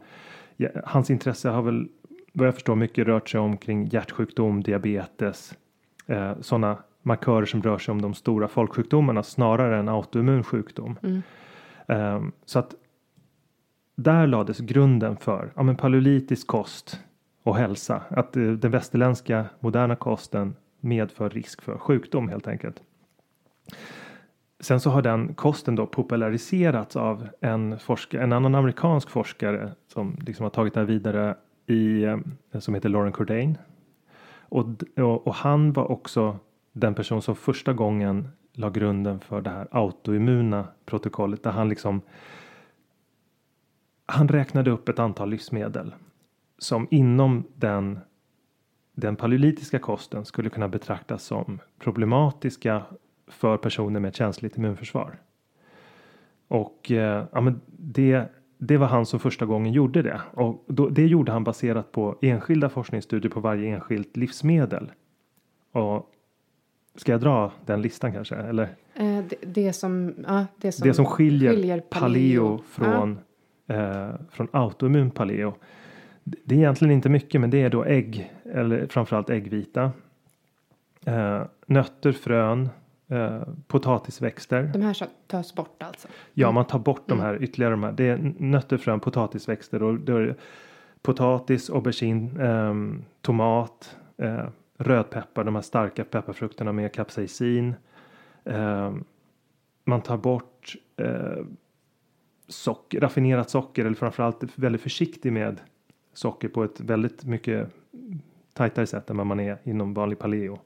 hans 0.85 1.09
intresse 1.09 1.49
har 1.49 1.61
väl 1.61 1.87
vad 2.33 2.47
jag 2.47 2.53
förstår 2.53 2.75
mycket 2.75 3.07
rört 3.07 3.29
sig 3.29 3.39
om 3.39 3.57
kring 3.57 3.85
hjärtsjukdom, 3.85 4.63
diabetes, 4.63 5.53
eh, 6.07 6.31
sådana 6.41 6.77
markörer 7.01 7.45
som 7.45 7.63
rör 7.63 7.77
sig 7.77 7.91
om 7.91 8.01
de 8.01 8.13
stora 8.13 8.47
folksjukdomarna 8.47 9.23
snarare 9.23 9.77
än 9.79 9.89
autoimmun 9.89 10.43
sjukdom. 10.43 10.99
Eh, 11.87 12.23
så 12.45 12.59
att 12.59 12.75
där 13.95 14.27
lades 14.27 14.59
grunden 14.59 15.17
för 15.17 15.51
ja, 15.55 15.63
men 15.63 15.75
paleolitisk 15.75 16.47
kost 16.47 16.99
och 17.43 17.55
hälsa. 17.55 18.01
Att 18.09 18.37
eh, 18.37 18.43
den 18.43 18.71
västerländska 18.71 19.45
moderna 19.59 19.95
kosten 19.95 20.55
medför 20.79 21.29
risk 21.29 21.61
för 21.61 21.77
sjukdom 21.77 22.29
helt 22.29 22.47
enkelt. 22.47 22.81
Sen 24.59 24.79
så 24.79 24.89
har 24.89 25.01
den 25.01 25.33
kosten 25.33 25.75
då 25.75 25.85
populariserats 25.85 26.95
av 26.95 27.27
en 27.41 27.79
forskare, 27.79 28.23
en 28.23 28.33
annan 28.33 28.55
amerikansk 28.55 29.09
forskare 29.09 29.71
som 29.87 30.17
liksom 30.25 30.43
har 30.43 30.49
tagit 30.49 30.73
det 30.73 30.79
här 30.79 30.87
vidare 30.87 31.35
i, 31.65 32.03
eh, 32.03 32.17
som 32.59 32.73
heter 32.73 32.89
Lauren 32.89 33.11
Cordain. 33.11 33.57
Och, 34.49 34.65
och, 34.97 35.27
och 35.27 35.33
han 35.35 35.73
var 35.73 35.91
också 35.91 36.37
den 36.73 36.93
person 36.93 37.21
som 37.21 37.35
första 37.35 37.73
gången 37.73 38.29
la 38.53 38.69
grunden 38.69 39.19
för 39.19 39.41
det 39.41 39.49
här 39.49 39.67
autoimmuna 39.71 40.67
protokollet 40.85 41.43
där 41.43 41.51
han 41.51 41.69
liksom 41.69 42.01
han 44.05 44.27
räknade 44.27 44.71
upp 44.71 44.89
ett 44.89 44.99
antal 44.99 45.29
livsmedel 45.29 45.95
som 46.57 46.87
inom 46.91 47.43
den, 47.55 47.99
den 48.93 49.15
paleolitiska 49.15 49.79
kosten 49.79 50.25
skulle 50.25 50.49
kunna 50.49 50.67
betraktas 50.67 51.23
som 51.23 51.59
problematiska 51.79 52.85
för 53.27 53.57
personer 53.57 53.99
med 53.99 54.09
ett 54.09 54.15
känsligt 54.15 54.57
immunförsvar. 54.57 55.19
Och 56.47 56.91
eh, 56.91 57.25
ja, 57.31 57.41
men 57.41 57.61
det, 57.67 58.23
det 58.57 58.77
var 58.77 58.87
han 58.87 59.05
som 59.05 59.19
första 59.19 59.45
gången 59.45 59.73
gjorde 59.73 60.01
det. 60.01 60.21
Och 60.33 60.65
då, 60.67 60.89
det 60.89 61.05
gjorde 61.07 61.31
han 61.31 61.43
baserat 61.43 61.91
på 61.91 62.17
enskilda 62.21 62.69
forskningsstudier 62.69 63.31
på 63.31 63.39
varje 63.39 63.75
enskilt 63.75 64.17
livsmedel. 64.17 64.91
Och 65.71 66.11
ska 66.95 67.11
jag 67.11 67.21
dra 67.21 67.51
den 67.65 67.81
listan 67.81 68.13
kanske? 68.13 68.35
Eller? 68.35 68.63
Eh, 68.93 69.19
det, 69.29 69.35
det, 69.41 69.73
som, 69.73 70.13
ja, 70.27 70.45
det, 70.57 70.71
som 70.71 70.87
det 70.87 70.93
som 70.93 71.05
skiljer, 71.05 71.79
paleo, 71.79 72.61
från, 72.69 73.19
eh, 73.67 74.09
från 74.31 74.47
autoimmun 74.51 75.11
paleo. 75.11 75.53
Det 76.23 76.37
det 76.45 76.55
är 76.55 76.59
egentligen 76.59 76.91
inte 76.91 77.09
mycket 77.09 77.41
men 77.41 77.49
det 77.49 77.61
är 77.61 77.69
då 77.69 77.85
ägg 77.85 78.33
eller 78.43 78.87
framförallt 78.87 79.29
äggvita. 79.29 79.91
eh, 81.05 81.41
nötter, 81.67 82.11
frön, 82.11 82.69
eh, 83.07 83.41
potatisväxter. 83.67 84.69
De 84.73 84.81
här 84.81 84.97
tas 85.27 85.55
bort 85.55 85.83
alltså? 85.83 86.07
Ja, 86.33 86.51
man 86.51 86.65
tar 86.65 86.79
bort 86.79 87.03
de 87.05 87.19
här 87.19 87.43
ytterligare 87.43 87.73
de 87.73 87.83
här. 87.83 87.91
Det 87.91 88.03
är 88.03 88.33
nötter, 88.37 88.77
frön, 88.77 88.99
potatisväxter 88.99 89.83
och 89.83 89.99
då 89.99 90.15
är 90.15 90.21
det 90.21 90.35
potatis, 91.01 91.69
aubergine, 91.69 92.41
ehm, 92.41 93.03
tomat, 93.21 93.97
eh, 94.17 94.47
rödpeppar, 94.77 95.43
de 95.43 95.55
här 95.55 95.61
starka 95.61 96.03
pepparfrukterna 96.03 96.71
med 96.71 96.93
kapsaicin. 96.93 97.75
Ehm, 98.45 99.03
man 99.83 100.01
tar 100.01 100.17
bort 100.17 100.75
eh, 100.97 101.45
socker, 102.47 102.99
raffinerat 102.99 103.49
socker 103.49 103.85
eller 103.85 103.95
framförallt 103.95 104.43
väldigt 104.55 104.81
försiktig 104.81 105.33
med 105.33 105.61
socker 106.13 106.47
på 106.47 106.63
ett 106.63 106.79
väldigt 106.79 107.23
mycket 107.25 107.69
tajtare 108.53 108.87
sätt 108.87 109.09
än 109.09 109.17
vad 109.17 109.25
man 109.25 109.39
är 109.39 109.57
inom 109.63 109.93
vanlig 109.93 110.19
paleo. 110.19 110.59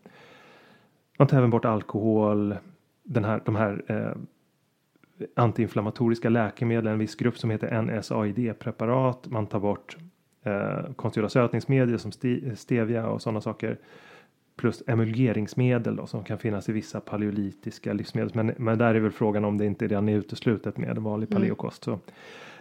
Man 1.17 1.27
tar 1.27 1.37
även 1.37 1.49
bort 1.49 1.65
alkohol, 1.65 2.55
den 3.03 3.25
här, 3.25 3.41
de 3.45 3.55
här 3.55 3.83
eh, 3.87 4.21
antiinflammatoriska 5.35 6.29
läkemedel, 6.29 6.87
en 6.87 6.99
viss 6.99 7.15
grupp 7.15 7.37
som 7.37 7.49
heter 7.49 7.81
NSAID-preparat. 7.81 9.27
Man 9.29 9.47
tar 9.47 9.59
bort 9.59 9.97
eh, 10.43 10.93
konstgjorda 10.95 11.29
sötningsmedel 11.29 11.99
som 11.99 12.11
stevia 12.55 13.07
och 13.07 13.21
sådana 13.21 13.41
saker. 13.41 13.77
Plus 14.55 14.83
emulgeringsmedel 14.87 15.95
då, 15.95 16.07
som 16.07 16.23
kan 16.23 16.37
finnas 16.37 16.69
i 16.69 16.71
vissa 16.71 16.99
paleolitiska 16.99 17.93
livsmedel. 17.93 18.31
Men, 18.33 18.53
men 18.57 18.77
där 18.77 18.95
är 18.95 18.99
väl 18.99 19.11
frågan 19.11 19.45
om 19.45 19.57
det 19.57 19.65
inte 19.65 19.87
redan 19.87 20.09
är 20.09 20.15
uteslutet 20.17 20.77
med 20.77 20.97
vanlig 20.97 21.29
paleokost. 21.29 21.83
Så, 21.83 21.99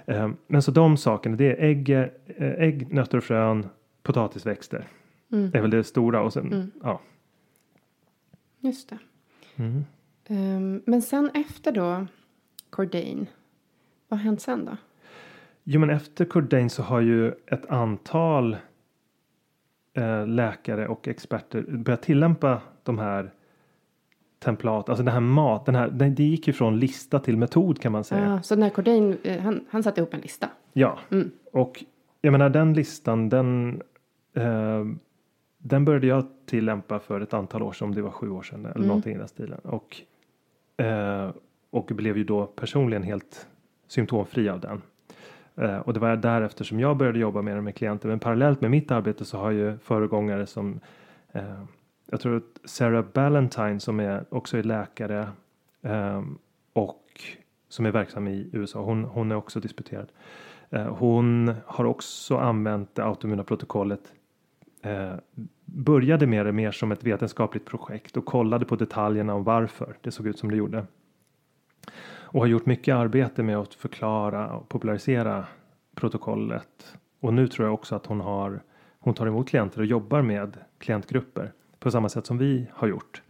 eh, 0.07 0.31
men 0.47 0.63
så 0.63 0.71
de 0.71 0.97
sakerna, 0.97 1.37
det 1.37 1.45
är 1.45 1.65
ägg, 1.65 1.91
eh, 1.91 2.09
ägg 2.37 2.93
nötter 2.93 3.19
och 3.19 3.25
frön, 3.25 3.67
potatisväxter. 4.03 4.85
Det 5.29 5.59
är 5.59 5.63
väl 5.63 5.71
det 5.71 5.85
stora 5.85 6.23
och 6.23 6.33
sen, 6.33 6.73
ja. 6.83 7.01
Just 8.61 8.89
det. 8.89 8.99
Mm. 9.57 9.85
Ehm, 10.27 10.83
men 10.87 11.03
sen 11.03 11.31
efter 11.35 11.73
då 11.73 12.07
Cordain, 12.71 13.27
vad 14.09 14.19
har 14.19 14.25
hänt 14.25 14.41
sen 14.41 14.65
då? 14.65 14.77
Jo, 15.65 15.81
men 15.81 15.91
efter 15.91 16.25
Cordain 16.25 16.71
så 16.71 16.83
har 16.83 17.01
ju 17.01 17.29
ett 17.47 17.67
antal 17.67 18.57
eh, 19.95 20.27
läkare 20.27 20.89
och 20.89 21.09
experter 21.09 21.63
börjat 21.63 22.03
tillämpa 22.03 22.61
de 22.83 22.99
här 22.99 23.33
templat, 24.39 24.89
alltså 24.89 25.03
den 25.03 25.13
här 25.13 25.21
mat, 25.21 25.67
den 25.67 25.75
här, 25.75 25.89
den, 25.89 26.15
det 26.15 26.23
gick 26.23 26.47
ju 26.47 26.53
från 26.53 26.79
lista 26.79 27.19
till 27.19 27.37
metod 27.37 27.81
kan 27.81 27.93
man 27.93 28.05
säga. 28.05 28.25
Ja, 28.25 28.43
så 28.43 28.57
när 28.57 28.71
Cordain, 28.71 29.19
eh, 29.23 29.43
han, 29.43 29.65
han 29.71 29.83
satte 29.83 30.01
ihop 30.01 30.15
en 30.15 30.21
lista. 30.21 30.49
Ja, 30.73 30.99
och 31.53 31.85
jag 32.21 32.33
menar 32.33 32.51
den 32.51 32.75
listan, 32.75 33.29
den, 33.29 33.83
eh, 34.35 34.85
den 35.63 35.85
började 35.85 36.07
jag 36.07 36.25
tillämpa 36.47 36.99
för 36.99 37.21
ett 37.21 37.35
antal 37.35 37.63
år 37.63 37.73
sedan, 37.73 37.89
om 37.89 37.95
det 37.95 38.03
var 38.03 38.11
sju 38.11 38.31
år 38.31 38.43
sedan 38.43 38.67
eller 38.67 38.87
någonting 38.87 39.15
i 39.15 39.19
den 39.19 39.29
stilen. 39.29 39.59
Och, 39.59 39.97
eh, 40.85 41.31
och 41.71 41.85
blev 41.95 42.17
ju 42.17 42.25
då 42.25 42.47
personligen 42.47 43.03
helt 43.03 43.47
symptomfri 43.87 44.49
av 44.49 44.61
den. 44.61 44.83
Eh, 45.57 45.79
och 45.79 45.95
det 45.95 46.01
var 46.01 46.17
därefter 46.17 46.65
som 46.65 46.81
jag 46.81 46.97
började 46.97 47.19
jobba 47.19 47.43
mer 47.43 47.61
med 47.61 47.75
klienter. 47.75 48.09
Men 48.09 48.19
parallellt 48.19 48.61
med 48.61 48.71
mitt 48.71 48.91
arbete 48.91 49.25
så 49.25 49.39
har 49.39 49.51
ju 49.51 49.79
föregångare 49.79 50.47
som 50.47 50.81
eh, 51.33 51.63
jag 52.11 52.21
tror 52.21 52.37
att 52.37 52.71
Sarah 52.71 53.05
Ballantyne 53.13 53.81
som 53.81 54.01
är 54.01 54.25
också 54.29 54.59
är 54.59 54.63
läkare 54.63 55.29
eh, 55.83 56.23
och 56.73 57.05
som 57.69 57.87
är 57.87 57.91
verksam 57.91 58.29
i 58.29 58.51
USA. 58.53 58.83
Hon, 58.83 59.05
hon 59.05 59.31
är 59.31 59.37
också 59.37 59.61
disputerad. 59.61 60.09
Eh, 60.71 60.97
hon 60.97 61.55
har 61.67 61.85
också 61.85 62.37
använt 62.37 62.95
det 62.95 63.05
autoimmuna 63.05 63.45
protokollet. 63.45 64.13
Eh, 64.83 65.15
började 65.65 66.27
med 66.27 66.47
det 66.47 66.53
mer 66.53 66.71
som 66.71 66.93
ett 66.93 67.05
vetenskapligt 67.05 67.65
projekt 67.65 68.17
och 68.17 68.25
kollade 68.25 68.65
på 68.65 68.77
detaljerna 68.77 69.35
om 69.35 69.45
varför 69.45 69.97
det 70.01 70.11
såg 70.11 70.27
ut 70.27 70.39
som 70.39 70.51
det 70.51 70.57
gjorde. 70.57 70.87
Och 72.33 72.41
har 72.41 72.47
gjort 72.47 72.67
mycket 72.67 72.95
arbete 72.95 73.43
med 73.43 73.57
att 73.57 73.75
förklara 73.75 74.53
och 74.53 74.69
popularisera 74.69 75.45
protokollet. 75.95 76.97
Och 77.21 77.35
nu 77.35 77.49
tror 77.49 77.67
jag 77.67 77.75
också 77.75 77.95
att 77.95 78.07
hon 78.07 78.21
har 78.21 78.61
hon 79.01 79.15
tar 79.15 79.27
emot 79.27 79.49
klienter 79.49 79.81
och 79.81 79.87
jobbar 79.87 80.23
med 80.23 80.57
klientgrupper 80.79 81.53
på 81.79 81.91
samma 81.91 82.09
sätt 82.09 82.27
som 82.27 82.39
vi 82.39 82.67
har 82.73 82.89
gjort. 82.89 83.23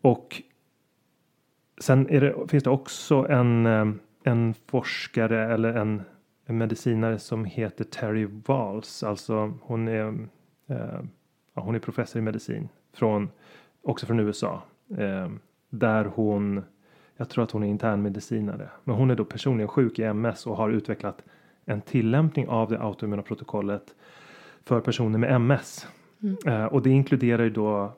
Och 0.00 0.42
sen 1.80 2.04
det, 2.04 2.50
finns 2.50 2.64
det 2.64 2.70
också 2.70 3.26
en, 3.28 3.66
eh, 3.66 3.86
en 4.24 4.54
forskare 4.66 5.54
eller 5.54 5.72
en, 5.72 6.02
en 6.46 6.58
medicinare 6.58 7.18
som 7.18 7.44
heter 7.44 7.84
Terry 7.84 8.28
Walls. 8.46 9.02
Alltså 9.02 9.54
hon 9.60 9.88
är, 9.88 10.06
eh, 10.66 11.00
ja, 11.54 11.62
hon 11.62 11.74
är 11.74 11.78
professor 11.78 12.18
i 12.18 12.22
medicin 12.22 12.68
från, 12.92 13.30
också 13.82 14.06
från 14.06 14.20
USA. 14.20 14.62
Eh, 14.98 15.30
där 15.70 16.04
hon, 16.04 16.64
jag 17.16 17.28
tror 17.28 17.44
att 17.44 17.50
hon 17.50 17.62
är 17.62 17.68
internmedicinare. 17.68 18.68
Men 18.84 18.96
hon 18.96 19.10
är 19.10 19.16
då 19.16 19.24
personligen 19.24 19.68
sjuk 19.68 19.98
i 19.98 20.02
MS 20.02 20.46
och 20.46 20.56
har 20.56 20.70
utvecklat 20.70 21.22
en 21.64 21.80
tillämpning 21.80 22.48
av 22.48 22.70
det 22.70 22.80
autoimmuna 22.80 23.22
protokollet 23.22 23.94
för 24.64 24.80
personer 24.80 25.18
med 25.18 25.32
MS. 25.34 25.86
Eh, 26.46 26.64
och 26.64 26.82
det 26.82 26.90
inkluderar 26.90 27.44
ju 27.44 27.50
då 27.50 27.92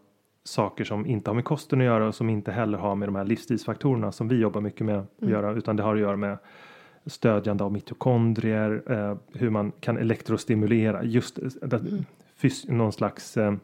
saker 0.44 0.84
som 0.84 1.06
inte 1.06 1.30
har 1.30 1.34
med 1.34 1.44
kosten 1.44 1.80
att 1.80 1.84
göra 1.84 2.06
och 2.08 2.14
som 2.14 2.30
inte 2.30 2.52
heller 2.52 2.78
har 2.78 2.94
med 2.94 3.08
de 3.08 3.16
här 3.16 3.24
livsstilsfaktorerna 3.24 4.12
som 4.12 4.28
vi 4.28 4.36
jobbar 4.36 4.60
mycket 4.60 4.86
med 4.86 4.98
att 4.98 5.28
göra 5.28 5.52
utan 5.52 5.76
det 5.76 5.82
har 5.82 5.94
att 5.94 6.00
göra 6.00 6.16
med 6.16 6.38
stödjande 7.06 7.64
av 7.64 7.72
mitokondrier, 7.72 8.82
eh, 8.86 9.16
hur 9.32 9.50
man 9.50 9.72
kan 9.80 9.98
elektrostimulera 9.98 11.04
just 11.04 11.38
eh, 11.38 11.44
det, 11.68 11.80
fys- 12.40 12.70
någon 12.72 12.92
slags 12.92 13.36
eh, 13.36 13.54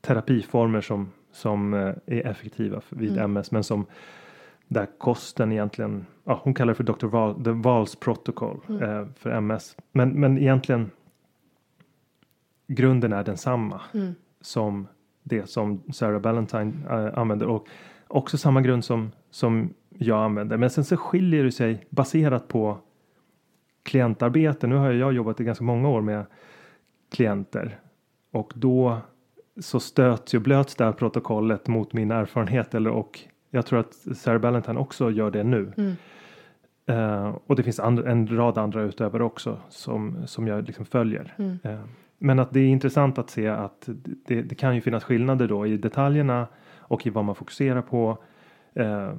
terapiformer 0.00 0.80
som, 0.80 1.08
som 1.32 1.74
eh, 1.74 1.94
är 2.06 2.26
effektiva 2.26 2.80
för- 2.80 2.96
vid 2.96 3.18
MS 3.18 3.50
men 3.50 3.64
som 3.64 3.86
där 4.68 4.86
kosten 4.98 5.52
egentligen, 5.52 6.06
ja, 6.24 6.40
hon 6.44 6.54
kallar 6.54 6.72
det 6.72 6.76
för 6.76 6.84
Dr. 6.84 7.06
Val, 7.06 7.44
the 7.44 7.50
Vals 7.50 7.96
protocol 7.96 8.60
eh, 8.82 9.06
för 9.18 9.30
MS. 9.30 9.76
Men, 9.92 10.20
men 10.20 10.38
egentligen 10.38 10.90
grunden 12.66 13.12
är 13.12 13.24
densamma 13.24 13.80
som 14.40 14.86
det 15.22 15.50
som 15.50 15.82
Sarah 15.92 16.20
Ballantyne 16.20 16.72
eh, 16.90 17.18
använder 17.18 17.46
och 17.46 17.66
också 18.08 18.38
samma 18.38 18.60
grund 18.60 18.84
som, 18.84 19.12
som 19.30 19.74
jag 19.98 20.24
använder. 20.24 20.56
Men 20.56 20.70
sen 20.70 20.84
så 20.84 20.96
skiljer 20.96 21.44
det 21.44 21.52
sig 21.52 21.86
baserat 21.90 22.48
på 22.48 22.78
klientarbete. 23.82 24.66
Nu 24.66 24.76
har 24.76 24.92
jag 24.92 25.12
jobbat 25.12 25.40
i 25.40 25.44
ganska 25.44 25.64
många 25.64 25.88
år 25.88 26.00
med 26.00 26.26
klienter 27.10 27.78
och 28.32 28.52
då 28.56 28.98
så 29.60 29.80
stöts 29.80 30.34
ju 30.34 30.38
blöts 30.38 30.74
det 30.74 30.84
här 30.84 30.92
protokollet 30.92 31.68
mot 31.68 31.92
min 31.92 32.10
erfarenhet 32.10 32.74
eller 32.74 32.90
och 32.90 33.20
jag 33.50 33.66
tror 33.66 33.78
att 33.78 33.94
Sarah 33.94 34.40
Ballantyne 34.40 34.80
också 34.80 35.10
gör 35.10 35.30
det 35.30 35.44
nu. 35.44 35.72
Eh, 36.86 37.36
och 37.46 37.56
det 37.56 37.62
finns 37.62 37.80
andra, 37.80 38.10
en 38.10 38.36
rad 38.36 38.58
andra 38.58 38.82
utövare 38.82 39.24
också 39.24 39.58
som, 39.68 40.26
som 40.26 40.46
jag 40.46 40.66
liksom 40.66 40.84
följer. 40.84 41.34
Eh, 41.62 41.80
men 42.18 42.38
att 42.38 42.52
det 42.52 42.60
är 42.60 42.66
intressant 42.66 43.18
att 43.18 43.30
se 43.30 43.48
att 43.48 43.88
det, 44.26 44.42
det 44.42 44.54
kan 44.54 44.74
ju 44.74 44.80
finnas 44.80 45.04
skillnader 45.04 45.48
då 45.48 45.66
i 45.66 45.76
detaljerna 45.76 46.46
och 46.78 47.06
i 47.06 47.10
vad 47.10 47.24
man 47.24 47.34
fokuserar 47.34 47.82
på. 47.82 48.18
Eh, 48.74 49.12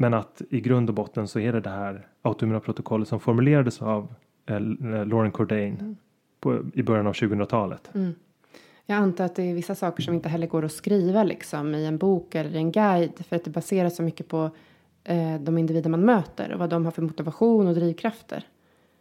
men 0.00 0.14
att 0.14 0.42
i 0.50 0.60
grund 0.60 0.88
och 0.88 0.94
botten 0.94 1.28
så 1.28 1.38
är 1.40 1.52
det 1.52 1.60
det 1.60 1.70
här 1.70 2.06
autoimmuna 2.22 2.60
protokollet 2.60 3.08
som 3.08 3.20
formulerades 3.20 3.82
av 3.82 4.14
eh, 4.46 4.60
Lauren 5.06 5.30
Cordain 5.32 5.96
på, 6.40 6.60
i 6.74 6.82
början 6.82 7.06
av 7.06 7.12
2000-talet. 7.12 7.90
Jag 8.86 8.96
antar 8.96 9.24
att 9.24 9.34
det 9.36 9.42
är 9.42 9.54
vissa 9.54 9.74
saker 9.74 10.02
som 10.02 10.14
inte 10.14 10.28
heller 10.28 10.46
går 10.46 10.64
att 10.64 10.72
skriva 10.72 11.24
liksom 11.24 11.74
i 11.74 11.86
en 11.86 11.98
bok 11.98 12.34
eller 12.34 12.56
en 12.56 12.72
guide 12.72 13.24
för 13.28 13.36
att 13.36 13.44
det 13.44 13.50
baseras 13.50 13.96
så 13.96 14.02
mycket 14.02 14.28
på 14.28 14.50
eh, 15.04 15.34
de 15.40 15.58
individer 15.58 15.90
man 15.90 16.04
möter 16.04 16.52
och 16.52 16.58
vad 16.58 16.70
de 16.70 16.84
har 16.84 16.92
för 16.92 17.02
motivation 17.02 17.66
och 17.66 17.74
drivkrafter. 17.74 18.44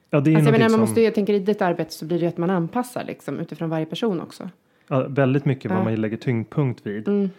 Ja, 0.09 0.19
det 0.19 0.31
är 0.31 0.35
Alltså 0.35 0.51
jag, 0.51 0.59
menar, 0.59 0.69
man 0.69 0.79
måste, 0.79 1.01
jag 1.01 1.15
tänker 1.15 1.33
i 1.33 1.39
ditt 1.39 1.61
arbete 1.61 1.93
så 1.93 2.05
blir 2.05 2.19
det 2.19 2.27
att 2.27 2.37
man 2.37 2.49
anpassar 2.49 3.03
liksom 3.03 3.39
utifrån 3.39 3.69
varje 3.69 3.85
person 3.85 4.21
också. 4.21 4.49
ja, 4.87 5.07
väldigt 5.07 5.45
mycket 5.45 5.71
vad 5.71 5.79
Ja. 5.79 5.83
man 5.83 5.95
lägger 5.95 6.17
tyngdpunkt 6.17 6.85
vid. 6.87 7.07
Mm. 7.07 7.29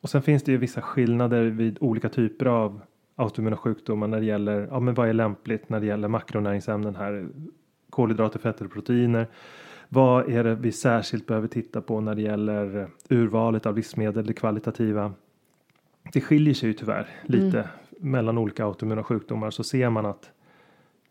Och 0.00 0.10
sen 0.10 0.22
finns 0.22 0.42
det 0.42 0.52
ju 0.52 0.58
vissa 0.58 0.80
skillnader 0.82 1.44
vid 1.44 1.78
olika 1.80 2.08
typer 2.08 2.46
av 2.46 2.80
autoimmuna 3.18 3.56
sjukdomar 3.56 4.06
när 4.06 4.20
det 4.20 4.26
gäller 4.26 4.68
ja, 4.70 4.80
men 4.80 4.94
vad 4.94 5.08
är 5.08 5.12
lämpligt 5.12 5.68
när 5.68 5.80
det 5.80 5.86
gäller 5.86 6.08
makronäringsämnen 6.08 6.96
här 6.96 7.28
kolhydrater, 7.90 8.38
fetter 8.38 8.64
och 8.64 8.72
proteiner. 8.72 9.26
Vad 9.88 10.30
är 10.30 10.44
det 10.44 10.54
vi 10.54 10.72
särskilt 10.72 11.26
behöver 11.26 11.48
titta 11.48 11.80
på 11.80 12.00
när 12.00 12.14
det 12.14 12.22
gäller 12.22 12.90
urvalet 13.08 13.66
av 13.66 13.76
livsmedel, 13.76 14.26
det 14.26 14.32
kvalitativa. 14.32 15.12
Det 16.12 16.20
skiljer 16.20 16.54
sig 16.54 16.68
ju 16.68 16.72
tyvärr 16.72 17.08
lite 17.24 17.68
mellan 18.00 18.38
olika 18.38 18.64
autoimmuna 18.64 19.04
sjukdomar 19.04 19.50
så 19.50 19.64
ser 19.64 19.90
man 19.90 20.06
att 20.06 20.30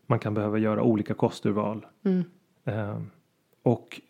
man 0.06 0.18
kan 0.18 0.34
behöva 0.34 0.58
göra 0.58 0.82
olika 0.82 1.14
kosturval. 1.14 1.86
Eh, 2.64 3.00
och 3.62 4.00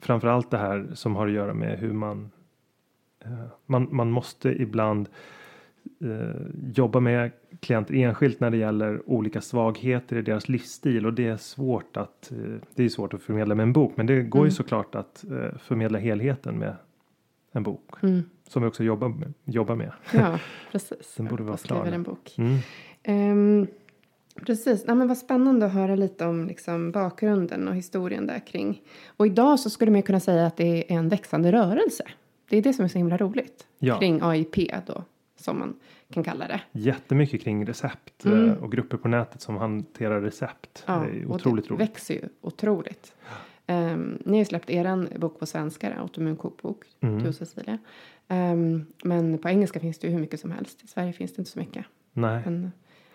framförallt 0.00 0.50
det 0.50 0.58
här 0.58 0.88
som 0.94 1.16
har 1.16 1.26
att 1.26 1.32
göra 1.32 1.54
med 1.54 1.78
hur 1.78 1.92
man 1.92 2.30
eh, 3.24 3.46
man, 3.66 3.88
man 3.90 4.10
måste 4.10 4.62
ibland 4.62 5.08
jobba 6.74 7.00
med 7.00 7.30
klienter 7.60 7.94
enskilt 7.94 8.40
när 8.40 8.50
det 8.50 8.56
gäller 8.56 9.10
olika 9.10 9.40
svagheter 9.40 10.16
i 10.16 10.22
deras 10.22 10.48
livsstil 10.48 11.06
och 11.06 11.12
det 11.14 11.26
är 11.26 11.36
svårt 11.36 11.96
att 11.96 12.32
eh, 12.32 12.38
det 12.74 12.84
är 12.84 12.88
svårt 12.88 13.14
att 13.14 13.22
förmedla 13.22 13.54
med 13.54 13.62
en 13.62 13.72
bok 13.72 13.92
men 13.96 14.06
det 14.06 14.22
går 14.22 14.44
ju 14.44 14.50
såklart 14.50 14.94
att 14.94 15.24
eh, 15.24 15.58
förmedla 15.58 15.98
helheten 15.98 16.58
med 16.58 16.76
en 17.52 17.62
bok 17.62 17.94
Mm. 18.02 18.22
som 18.48 18.62
vi 18.62 18.68
också 18.68 18.84
jobbar 18.84 19.08
med. 19.08 19.32
Jobbar 19.44 19.74
med. 19.74 19.92
Ja, 20.14 20.38
precis. 20.72 21.14
Den 21.16 21.26
borde 21.26 21.42
vara 21.42 21.56
klar. 21.56 21.86
en 21.86 22.02
bok. 22.02 22.34
Mm. 22.38 22.58
Ehm, 23.02 23.66
precis, 24.46 24.84
ja, 24.86 24.94
men 24.94 25.08
vad 25.08 25.18
spännande 25.18 25.66
att 25.66 25.72
höra 25.72 25.94
lite 25.94 26.26
om 26.26 26.46
liksom, 26.46 26.90
bakgrunden 26.92 27.68
och 27.68 27.74
historien 27.74 28.26
där 28.26 28.46
kring. 28.46 28.82
Och 29.16 29.26
idag 29.26 29.60
så 29.60 29.70
skulle 29.70 29.90
man 29.90 30.02
kunna 30.02 30.20
säga 30.20 30.46
att 30.46 30.56
det 30.56 30.92
är 30.92 30.96
en 30.96 31.08
växande 31.08 31.52
rörelse. 31.52 32.04
Det 32.48 32.56
är 32.56 32.62
det 32.62 32.72
som 32.72 32.84
är 32.84 32.88
så 32.88 32.98
himla 32.98 33.16
roligt. 33.16 33.66
Ja. 33.78 33.98
Kring 33.98 34.20
AIP 34.22 34.56
då, 34.86 35.04
som 35.36 35.58
man 35.58 35.74
kan 36.12 36.24
kalla 36.24 36.48
det. 36.48 36.60
Jättemycket 36.72 37.42
kring 37.42 37.66
recept 37.66 38.24
Mm. 38.24 38.48
eh, 38.50 38.56
och 38.62 38.72
grupper 38.72 38.96
på 38.96 39.08
nätet 39.08 39.40
som 39.40 39.56
hanterar 39.56 40.20
recept. 40.20 40.84
Ja, 40.86 41.04
det 41.12 41.18
är 41.18 41.24
och 41.28 41.34
otroligt 41.34 41.64
det 41.68 41.74
roligt. 41.74 41.88
växer 41.90 42.14
ju 42.14 42.28
otroligt. 42.40 43.14
Um, 43.68 44.18
ni 44.24 44.30
har 44.32 44.38
ju 44.38 44.44
släppt 44.44 44.70
eran 44.70 45.08
bok 45.16 45.38
på 45.38 45.46
svenska, 45.46 45.94
Autoimmun 45.94 46.36
kokbok, 46.36 46.84
Mm. 47.00 47.22
du 47.22 47.28
och 47.28 47.34
Cecilia. 47.34 47.78
Ehm, 48.28 48.86
men 49.04 49.38
på 49.38 49.48
engelska 49.48 49.80
finns 49.80 49.98
det 49.98 50.06
ju 50.06 50.12
hur 50.12 50.20
mycket 50.20 50.40
som 50.40 50.50
helst. 50.50 50.84
I 50.84 50.86
Sverige 50.86 51.12
finns 51.12 51.34
det 51.34 51.40
inte 51.40 51.50
så 51.50 51.58
mycket. 51.58 51.84
Nej. 52.12 52.42
Men 52.44 52.72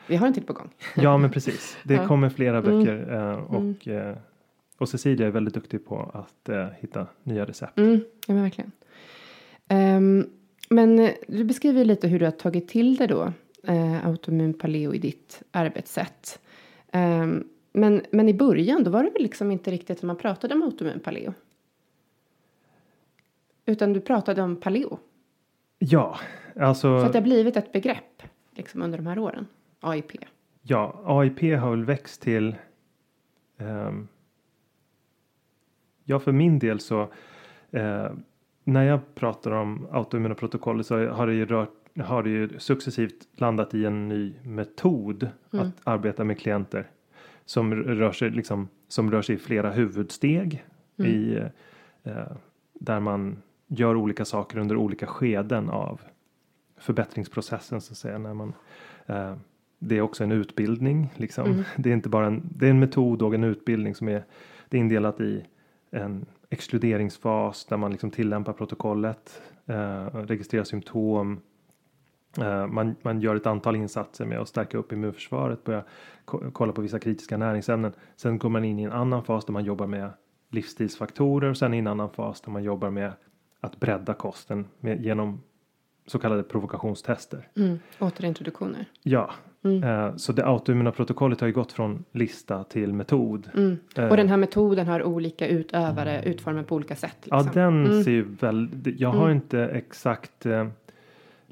vi 0.07 0.15
har 0.15 0.27
en 0.27 0.33
till 0.33 0.43
på 0.43 0.53
gång. 0.53 0.69
Ja, 0.95 1.17
men 1.17 1.31
precis. 1.31 1.77
Det 1.83 1.93
Ja. 2.01 2.07
kommer 2.07 2.29
flera 2.29 2.57
Mm. 2.57 2.79
böcker 2.79 3.13
eh, 3.13 3.33
och, 3.37 3.87
eh, 3.87 4.17
och 4.77 4.89
Cecilia 4.89 5.27
är 5.27 5.31
väldigt 5.31 5.53
duktig 5.53 5.85
på 5.85 6.11
att 6.13 6.49
hitta 6.79 7.07
nya 7.23 7.45
recept. 7.45 7.77
Mm, 7.77 8.01
ja, 8.27 8.33
men 8.33 8.43
verkligen. 8.43 8.71
Ehm, 9.67 10.29
men 10.71 10.99
eh, 10.99 11.13
du 11.27 11.43
beskriver 11.43 11.85
lite 11.85 12.07
hur 12.07 12.19
du 12.19 12.25
har 12.25 12.31
tagit 12.31 12.67
till 12.67 12.95
det 12.95 13.07
då, 13.07 13.33
uh, 13.69 14.07
autoimmun 14.07 14.53
paleo 14.53 14.93
i 14.93 14.97
ditt 14.97 15.43
arbetssätt. 15.51 16.39
Ehm, 16.91 17.47
men, 17.73 18.01
men 18.11 18.29
i 18.29 18.33
början, 18.33 18.83
då 18.83 18.91
var 18.91 19.03
det 19.03 19.09
väl 19.09 19.21
liksom 19.21 19.51
inte 19.51 19.71
riktigt 19.71 19.99
som 19.99 20.07
man 20.07 20.15
pratade 20.15 20.53
om 20.53 20.63
autoimmun 20.63 20.99
paleo? 20.99 21.33
Utan 23.65 23.93
du 23.93 24.01
pratade 24.01 24.41
om 24.41 24.55
paleo. 24.55 24.99
Ja, 25.79 26.19
alltså. 26.59 26.99
Så 26.99 27.05
att 27.05 27.13
det 27.13 27.19
har 27.19 27.23
blivit 27.23 27.57
ett 27.57 27.71
begrepp 27.71 28.23
liksom 28.51 28.81
under 28.81 28.97
de 28.97 29.07
här 29.07 29.19
åren. 29.19 29.47
AIP. 29.79 30.11
Ja, 30.61 31.01
AIP 31.05 31.41
har 31.59 31.69
väl 31.71 31.85
växt 31.85 32.21
till. 32.21 32.55
ehm, 33.57 34.07
ja, 36.03 36.19
för 36.19 36.31
min 36.31 36.59
del 36.59 36.79
så. 36.79 37.09
När 38.73 38.83
jag 38.83 39.15
pratar 39.15 39.51
om 39.51 39.87
autoimmuna 39.91 40.35
protokoll 40.35 40.83
så 40.83 41.07
har 41.07 41.27
det 41.27 41.33
ju 41.33 41.45
rört 41.45 41.69
har 41.99 42.23
det 42.23 42.29
ju 42.29 42.59
successivt 42.59 43.27
landat 43.35 43.73
i 43.73 43.85
en 43.85 44.07
ny 44.09 44.33
metod 44.43 45.27
Mm. 45.53 45.65
att 45.67 45.73
arbeta 45.83 46.23
med 46.23 46.39
klienter 46.39 46.87
som 47.45 47.75
rör 47.75 48.11
sig 48.11 48.29
liksom 48.29 48.67
som 48.87 49.11
rör 49.11 49.21
sig 49.21 49.35
i 49.35 49.39
flera 49.39 49.71
huvudsteg 49.71 50.65
Mm. 50.97 51.11
i 51.11 51.43
eh, 52.03 52.31
där 52.73 52.99
man 52.99 53.37
gör 53.67 53.95
olika 53.95 54.25
saker 54.25 54.59
under 54.59 54.75
olika 54.75 55.07
skeden 55.07 55.69
av 55.69 56.01
förbättringsprocessen 56.77 57.81
så 57.81 57.93
att 57.93 57.97
säga 57.97 58.17
när 58.17 58.33
man 58.33 58.53
eh, 59.05 59.35
det 59.79 59.97
är 59.97 60.01
också 60.01 60.23
en 60.23 60.31
utbildning 60.31 61.13
liksom. 61.15 61.45
Mm. 61.51 61.63
Det 61.77 61.89
är 61.89 61.93
inte 61.93 62.09
bara 62.09 62.27
en, 62.27 62.41
det 62.55 62.65
är 62.65 62.69
en 62.69 62.79
metod 62.79 63.21
och 63.21 63.33
en 63.33 63.43
utbildning 63.43 63.95
som 63.95 64.07
är, 64.07 64.23
det 64.69 64.77
är 64.77 64.81
indelat 64.81 65.19
i 65.21 65.45
en 65.91 66.25
exkluderingsfas 66.51 67.65
där 67.65 67.77
man 67.77 67.91
liksom 67.91 68.11
tillämpar 68.11 68.53
protokollet, 68.53 69.41
eh, 69.65 70.05
registrerar 70.05 70.63
symptom. 70.63 71.41
Eh, 72.37 72.67
man, 72.67 72.95
man 73.01 73.21
gör 73.21 73.35
ett 73.35 73.45
antal 73.47 73.75
insatser 73.75 74.25
med 74.25 74.39
att 74.39 74.47
stärka 74.47 74.77
upp 74.77 74.91
immunförsvaret, 74.91 75.63
börja 75.63 75.83
ko- 76.25 76.51
kolla 76.53 76.73
på 76.73 76.81
vissa 76.81 76.99
kritiska 76.99 77.37
näringsämnen. 77.37 77.93
Sen 78.15 78.37
går 78.37 78.49
man 78.49 78.65
in 78.65 78.79
i 78.79 78.83
en 78.83 78.91
annan 78.91 79.23
fas 79.23 79.45
där 79.45 79.53
man 79.53 79.63
jobbar 79.65 79.87
med 79.87 80.09
livsstilsfaktorer 80.49 81.49
och 81.49 81.57
sen 81.57 81.73
i 81.73 81.77
en 81.77 81.87
annan 81.87 82.09
fas 82.09 82.41
där 82.41 82.51
man 82.51 82.63
jobbar 82.63 82.89
med 82.89 83.11
att 83.59 83.79
bredda 83.79 84.13
kosten 84.13 84.65
med, 84.79 85.05
genom 85.05 85.41
så 86.05 86.19
kallade 86.19 86.43
provokationstester. 86.43 87.47
Mm. 87.57 87.79
Återintroduktioner. 87.99 88.85
Ja, 89.03 89.31
Mm. 89.63 89.83
eh, 89.83 90.15
så 90.15 90.31
det 90.33 90.45
autoimmuna 90.45 90.91
protokollet 90.91 91.39
har 91.41 91.47
ju 91.47 91.53
gått 91.53 91.71
från 91.71 92.03
lista 92.11 92.63
till 92.63 92.93
metod. 92.93 93.49
Mm. 93.53 93.77
Eh, 93.97 94.07
Och 94.07 94.17
den 94.17 94.29
här 94.29 94.37
metoden 94.37 94.87
har 94.87 95.03
olika 95.03 95.47
utövare 95.47 96.23
utformade 96.25 96.63
på 96.63 96.75
olika 96.75 96.95
sätt. 96.95 97.17
Liksom. 97.23 97.37
Ja, 97.45 97.51
den 97.53 97.85
Mm. 97.85 98.03
ser 98.03 98.11
ju 98.11 98.23
väl. 98.23 98.69
Jag 98.97 99.09
har 99.09 99.25
Mm. 99.25 99.35
inte 99.35 99.59
exakt 99.61 100.45
eh, 100.45 100.67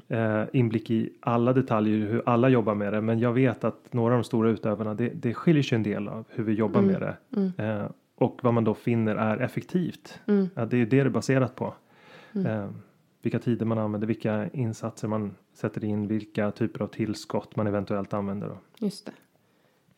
eh, 0.08 0.42
inblick 0.52 0.90
i 0.90 1.12
alla 1.20 1.52
detaljer 1.52 2.06
hur 2.06 2.22
alla 2.26 2.48
jobbar 2.48 2.74
med 2.74 2.92
det, 2.92 3.00
men 3.00 3.18
jag 3.18 3.32
vet 3.32 3.64
att 3.64 3.92
några 3.92 4.14
av 4.14 4.18
de 4.20 4.24
stora 4.24 4.50
utövarna, 4.50 4.94
det, 4.94 5.08
det 5.14 5.34
skiljer 5.34 5.62
sig 5.62 5.76
en 5.76 5.82
del 5.82 6.08
av 6.08 6.24
hur 6.28 6.44
vi 6.44 6.52
jobbar 6.52 6.80
Mm. 6.80 6.92
med 6.92 7.00
det 7.00 7.16
Mm. 7.40 7.80
eh, 7.80 7.86
och 8.16 8.40
vad 8.42 8.54
man 8.54 8.64
då 8.64 8.74
finner 8.74 9.16
är 9.16 9.36
effektivt. 9.38 10.20
Mm. 10.26 10.48
Ja, 10.54 10.64
det 10.64 10.76
är 10.76 10.80
det 10.80 10.86
det 10.86 11.00
är 11.00 11.08
baserat 11.08 11.56
på. 11.56 11.74
Mm. 12.34 12.46
Eh, 12.46 12.68
vilka 13.22 13.38
tider 13.38 13.66
man 13.66 13.78
använder, 13.78 14.06
vilka 14.08 14.48
insatser 14.52 15.08
man 15.08 15.34
sätter 15.60 15.84
in, 15.84 16.06
vilka 16.06 16.50
typer 16.50 16.82
av 16.82 16.86
tillskott 16.86 17.56
man 17.56 17.66
eventuellt 17.66 18.12
använder. 18.12 18.48
Då. 18.48 18.58
Just 18.78 19.06
det. 19.06 19.12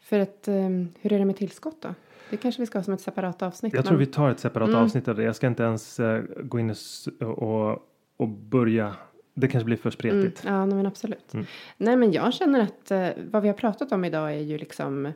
För 0.00 0.18
att, 0.18 0.48
ehm, 0.48 0.88
hur 1.00 1.12
är 1.12 1.18
det 1.18 1.24
med 1.24 1.36
tillskott 1.36 1.76
då? 1.82 1.94
Det 2.30 2.36
kanske 2.36 2.62
vi 2.62 2.66
ska 2.66 2.78
ha 2.78 2.82
som 2.84 2.94
ett 2.94 3.00
separat 3.00 3.42
avsnitt. 3.42 3.74
Jag 3.74 3.84
tror 3.84 3.98
vi 3.98 4.06
tar 4.06 4.30
ett 4.30 4.40
separat 4.40 4.68
Mm. 4.68 4.80
avsnitt 4.80 5.08
av 5.08 5.16
det. 5.16 5.22
Jag 5.22 5.36
ska 5.36 5.46
inte 5.46 5.62
ens 5.62 6.00
eh, 6.00 6.22
gå 6.42 6.58
in 6.58 6.74
och, 7.20 7.88
och, 8.16 8.28
börja. 8.28 8.94
Det 9.34 9.48
kanske 9.48 9.64
blir 9.64 9.76
för 9.76 9.88
Mm, 9.88 9.92
spretigt. 10.22 10.44
ja, 10.46 10.66
nej, 10.66 10.76
men 10.76 10.86
absolut. 10.86 11.34
Mm. 11.34 11.46
Nej, 11.76 11.96
men 11.96 12.12
jag 12.12 12.34
känner 12.34 12.60
att 12.60 12.90
eh, 12.90 13.08
vad 13.30 13.42
vi 13.42 13.48
har 13.48 13.54
pratat 13.54 13.92
om 13.92 14.04
idag 14.04 14.32
är 14.34 14.40
ju 14.40 14.58
liksom 14.58 15.12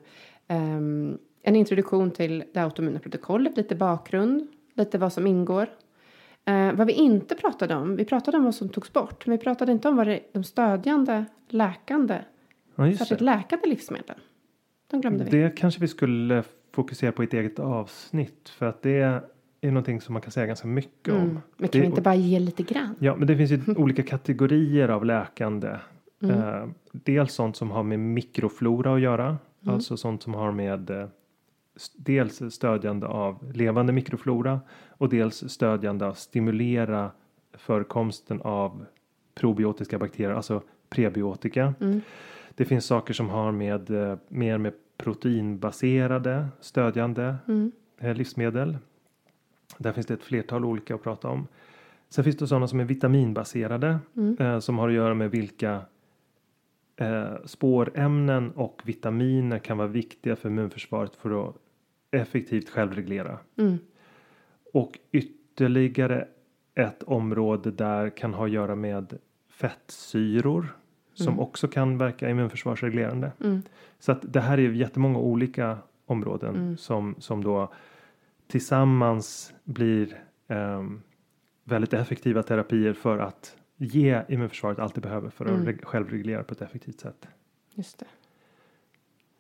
ehm, 0.49 1.19
en 1.43 1.57
introduktion 1.57 2.11
till 2.11 2.45
det 2.55 2.61
autoimmuna 2.61 2.99
protokollet, 2.99 3.57
lite 3.57 3.75
bakgrund, 3.75 4.47
lite 4.75 4.99
vad 4.99 5.13
som 5.13 5.27
ingår. 5.27 5.67
Eh, 6.49 6.73
vad 6.73 6.87
vi 6.87 6.93
inte 6.93 7.35
pratade 7.35 7.75
om, 7.75 7.97
vi 7.97 8.05
pratade 8.05 8.37
om 8.37 8.45
vad 8.45 8.55
som 8.55 8.69
togs 8.69 8.93
bort, 8.93 9.27
men 9.27 9.39
vi 9.39 9.45
pratade 9.45 9.73
inte 9.73 9.89
om 9.89 9.97
vad 9.97 10.07
det, 10.07 10.21
de 10.33 10.45
stödjande, 10.45 11.25
läkande, 11.49 12.19
Ja, 12.77 12.93
särskilt 12.97 13.21
läkande 13.21 13.69
livsmedlen. 13.69 14.19
De 14.91 15.01
glömde 15.01 15.25
vi. 15.25 15.31
det 15.43 15.57
kanske 15.57 15.81
vi 15.81 15.89
skulle 15.89 16.43
fokusera 16.73 17.13
på 17.13 17.23
i 17.23 17.27
ett 17.27 17.35
eget 17.35 17.59
avsnitt 17.59 18.49
för 18.49 18.67
att 18.67 18.83
det 18.83 19.23
är 19.61 19.71
någonting 19.71 20.01
som 20.01 20.13
man 20.13 20.23
kan 20.23 20.33
säga 20.33 20.47
ganska 20.47 20.67
mycket 20.69 21.15
om. 21.15 21.21
Mm. 21.21 21.39
Men 21.57 21.69
kan 21.69 21.69
Det- 21.73 21.79
vi 21.81 21.87
inte 21.87 22.03
bara 22.03 22.15
ge 22.15 22.39
lite 22.39 22.63
grann? 22.63 22.95
Ja, 22.99 23.17
men 23.17 23.27
det 23.27 23.37
finns 23.37 23.51
ju 23.51 23.61
olika 23.77 24.03
kategorier 24.03 24.89
av 24.89 25.05
läkande. 25.05 25.77
Mm. 26.23 26.39
Eh, 26.41 26.69
dels 26.93 27.35
sånt 27.35 27.57
som 27.57 27.71
har 27.71 27.83
med 27.83 27.99
mikroflora 27.99 28.95
att 28.95 29.01
göra, 29.01 29.27
Mm. 29.27 29.75
alltså 29.75 29.97
sånt 29.97 30.23
som 30.23 30.35
har 30.35 30.53
med 30.53 30.91
eh, 30.91 31.07
dels 31.97 32.55
stödjande 32.55 33.07
av 33.07 33.53
levande 33.55 33.93
mikroflora 33.93 34.61
och 34.91 35.09
dels 35.09 35.45
stödjande 35.51 36.07
av 36.07 36.12
stimulera 36.12 37.11
förekomsten 37.53 38.41
av 38.41 38.87
probiotiska 39.35 39.99
bakterier, 39.99 40.31
alltså 40.33 40.62
prebiotika. 40.89 41.75
Mm. 41.81 42.01
Det 42.55 42.65
finns 42.65 42.87
saker 42.87 43.15
som 43.15 43.29
har 43.29 43.53
med 43.53 43.91
eh, 43.91 44.19
mer 44.29 44.59
med 44.59 44.73
proteinbaserade 44.97 46.49
stödjande 46.61 47.37
Mm. 47.49 47.73
eh, 47.99 48.15
livsmedel. 48.15 48.79
Där 49.79 49.93
finns 49.93 50.07
det 50.07 50.15
ett 50.15 50.23
flertal 50.23 50.65
olika 50.65 50.95
att 50.95 51.03
prata 51.03 51.29
om. 51.29 51.47
Sen 52.09 52.25
finns 52.25 52.37
det 52.37 52.47
sådana 52.47 52.69
som 52.69 52.81
är 52.81 52.85
vitaminbaserade 52.85 53.99
Mm. 54.17 54.37
eh, 54.41 54.59
som 54.59 54.79
har 54.79 54.89
att 54.89 54.95
göra 54.95 55.15
med 55.15 55.31
vilka 55.31 55.81
eh, 56.97 57.35
spårämnen 57.45 58.51
och 58.51 58.83
vitaminer 58.85 59.59
kan 59.59 59.79
vara 59.79 59.89
viktiga 59.89 60.37
för 60.37 60.49
immunförsvaret 60.49 61.17
för 61.17 61.49
att 61.49 61.57
effektivt 62.17 62.69
självreglera. 62.69 63.39
Mm. 63.57 63.79
Och 64.73 64.99
ytterligare 65.13 66.29
ett 66.75 67.03
område 67.03 67.71
där 67.71 68.11
kan 68.11 68.35
ha 68.35 68.45
att 68.45 68.51
göra 68.51 68.75
med 68.75 69.19
fettsyror 69.51 70.77
som 71.15 71.27
Mm. 71.29 71.41
också 71.41 71.69
kan 71.69 71.99
verka 71.99 72.31
immunförsvarsreglerande. 72.31 73.33
Mm. 73.45 73.63
Så 73.99 74.13
att 74.13 74.33
det 74.33 74.41
här 74.41 74.59
är 74.59 74.71
jättemånga 74.73 75.19
olika 75.19 75.79
områden 76.07 76.55
Mm. 76.57 76.77
som, 76.77 77.15
som 77.19 77.45
då 77.45 77.73
tillsammans 78.47 79.55
blir 79.65 80.21
ehm, 80.49 81.03
väldigt 81.65 81.93
effektiva 81.93 82.43
terapier 82.43 82.93
för 82.93 83.19
att 83.19 83.57
ge 83.77 84.23
immunförsvaret 84.29 84.79
allt 84.79 84.95
det 84.95 85.01
behöver 85.01 85.31
för 85.31 85.45
att 85.45 85.51
Mm. 85.51 85.67
reg- 85.67 85.85
självreglera 85.85 86.43
på 86.45 86.53
ett 86.55 86.62
effektivt 86.62 87.01
sätt. 87.01 87.29
Just 87.75 87.99
det. 87.99 88.07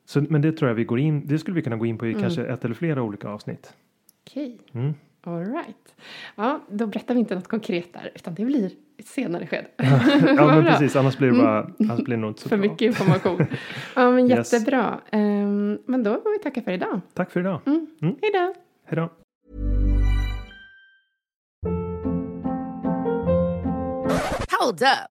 Så, 0.08 0.20
men 0.28 0.42
det 0.42 0.52
tror 0.52 0.68
jag 0.68 0.74
vi 0.74 0.84
går 0.84 0.98
in, 1.00 1.26
det 1.26 1.38
skulle 1.38 1.54
vi 1.54 1.62
kunna 1.62 1.76
gå 1.76 1.86
in 1.86 1.98
på 1.98 2.06
i 2.06 2.10
Mm. 2.10 2.22
kanske 2.22 2.44
ett 2.46 2.64
eller 2.64 2.74
flera 2.74 3.02
olika 3.02 3.28
avsnitt. 3.28 3.72
Okej. 4.26 4.58
Mm. 4.72 4.94
All 5.24 5.38
right. 5.52 5.94
Ja, 6.36 6.60
då 6.68 6.86
berättar 6.86 7.14
vi 7.14 7.20
inte 7.20 7.34
något 7.34 7.48
konkret 7.48 7.92
där, 7.92 8.10
utan 8.14 8.34
det 8.34 8.44
blir 8.44 8.70
ett 8.98 9.06
senare 9.06 9.46
skede. 9.46 9.66
ja 9.76 10.46
men 10.46 10.62
bra. 10.64 10.72
precis, 10.72 10.96
annars 10.96 11.18
blir 11.18 11.28
det 11.30 11.38
bara, 11.38 11.70
annars 11.78 12.04
blir 12.04 12.16
det 12.16 12.20
nog 12.20 12.30
inte 12.30 12.40
så 12.42 12.48
För 12.48 12.56
bra. 12.56 12.70
mycket 12.70 12.86
information. 12.86 13.46
Ja, 13.96 14.10
men 14.10 14.30
Yes. 14.30 14.52
jättebra. 14.52 15.00
Ehm, 15.10 15.78
men 15.86 16.02
då 16.02 16.14
får 16.20 16.32
vi 16.32 16.38
tacka 16.38 16.62
för 16.62 16.72
idag. 16.72 17.00
Tack 17.14 17.30
för 17.30 17.40
idag. 17.40 17.60
Mm. 17.66 17.86
Mm. 18.02 18.16
Hej 18.22 18.30
då. 18.32 18.54
Hej 18.86 18.96
då. 18.96 19.10
Hold 24.60 24.82
up. 24.82 25.15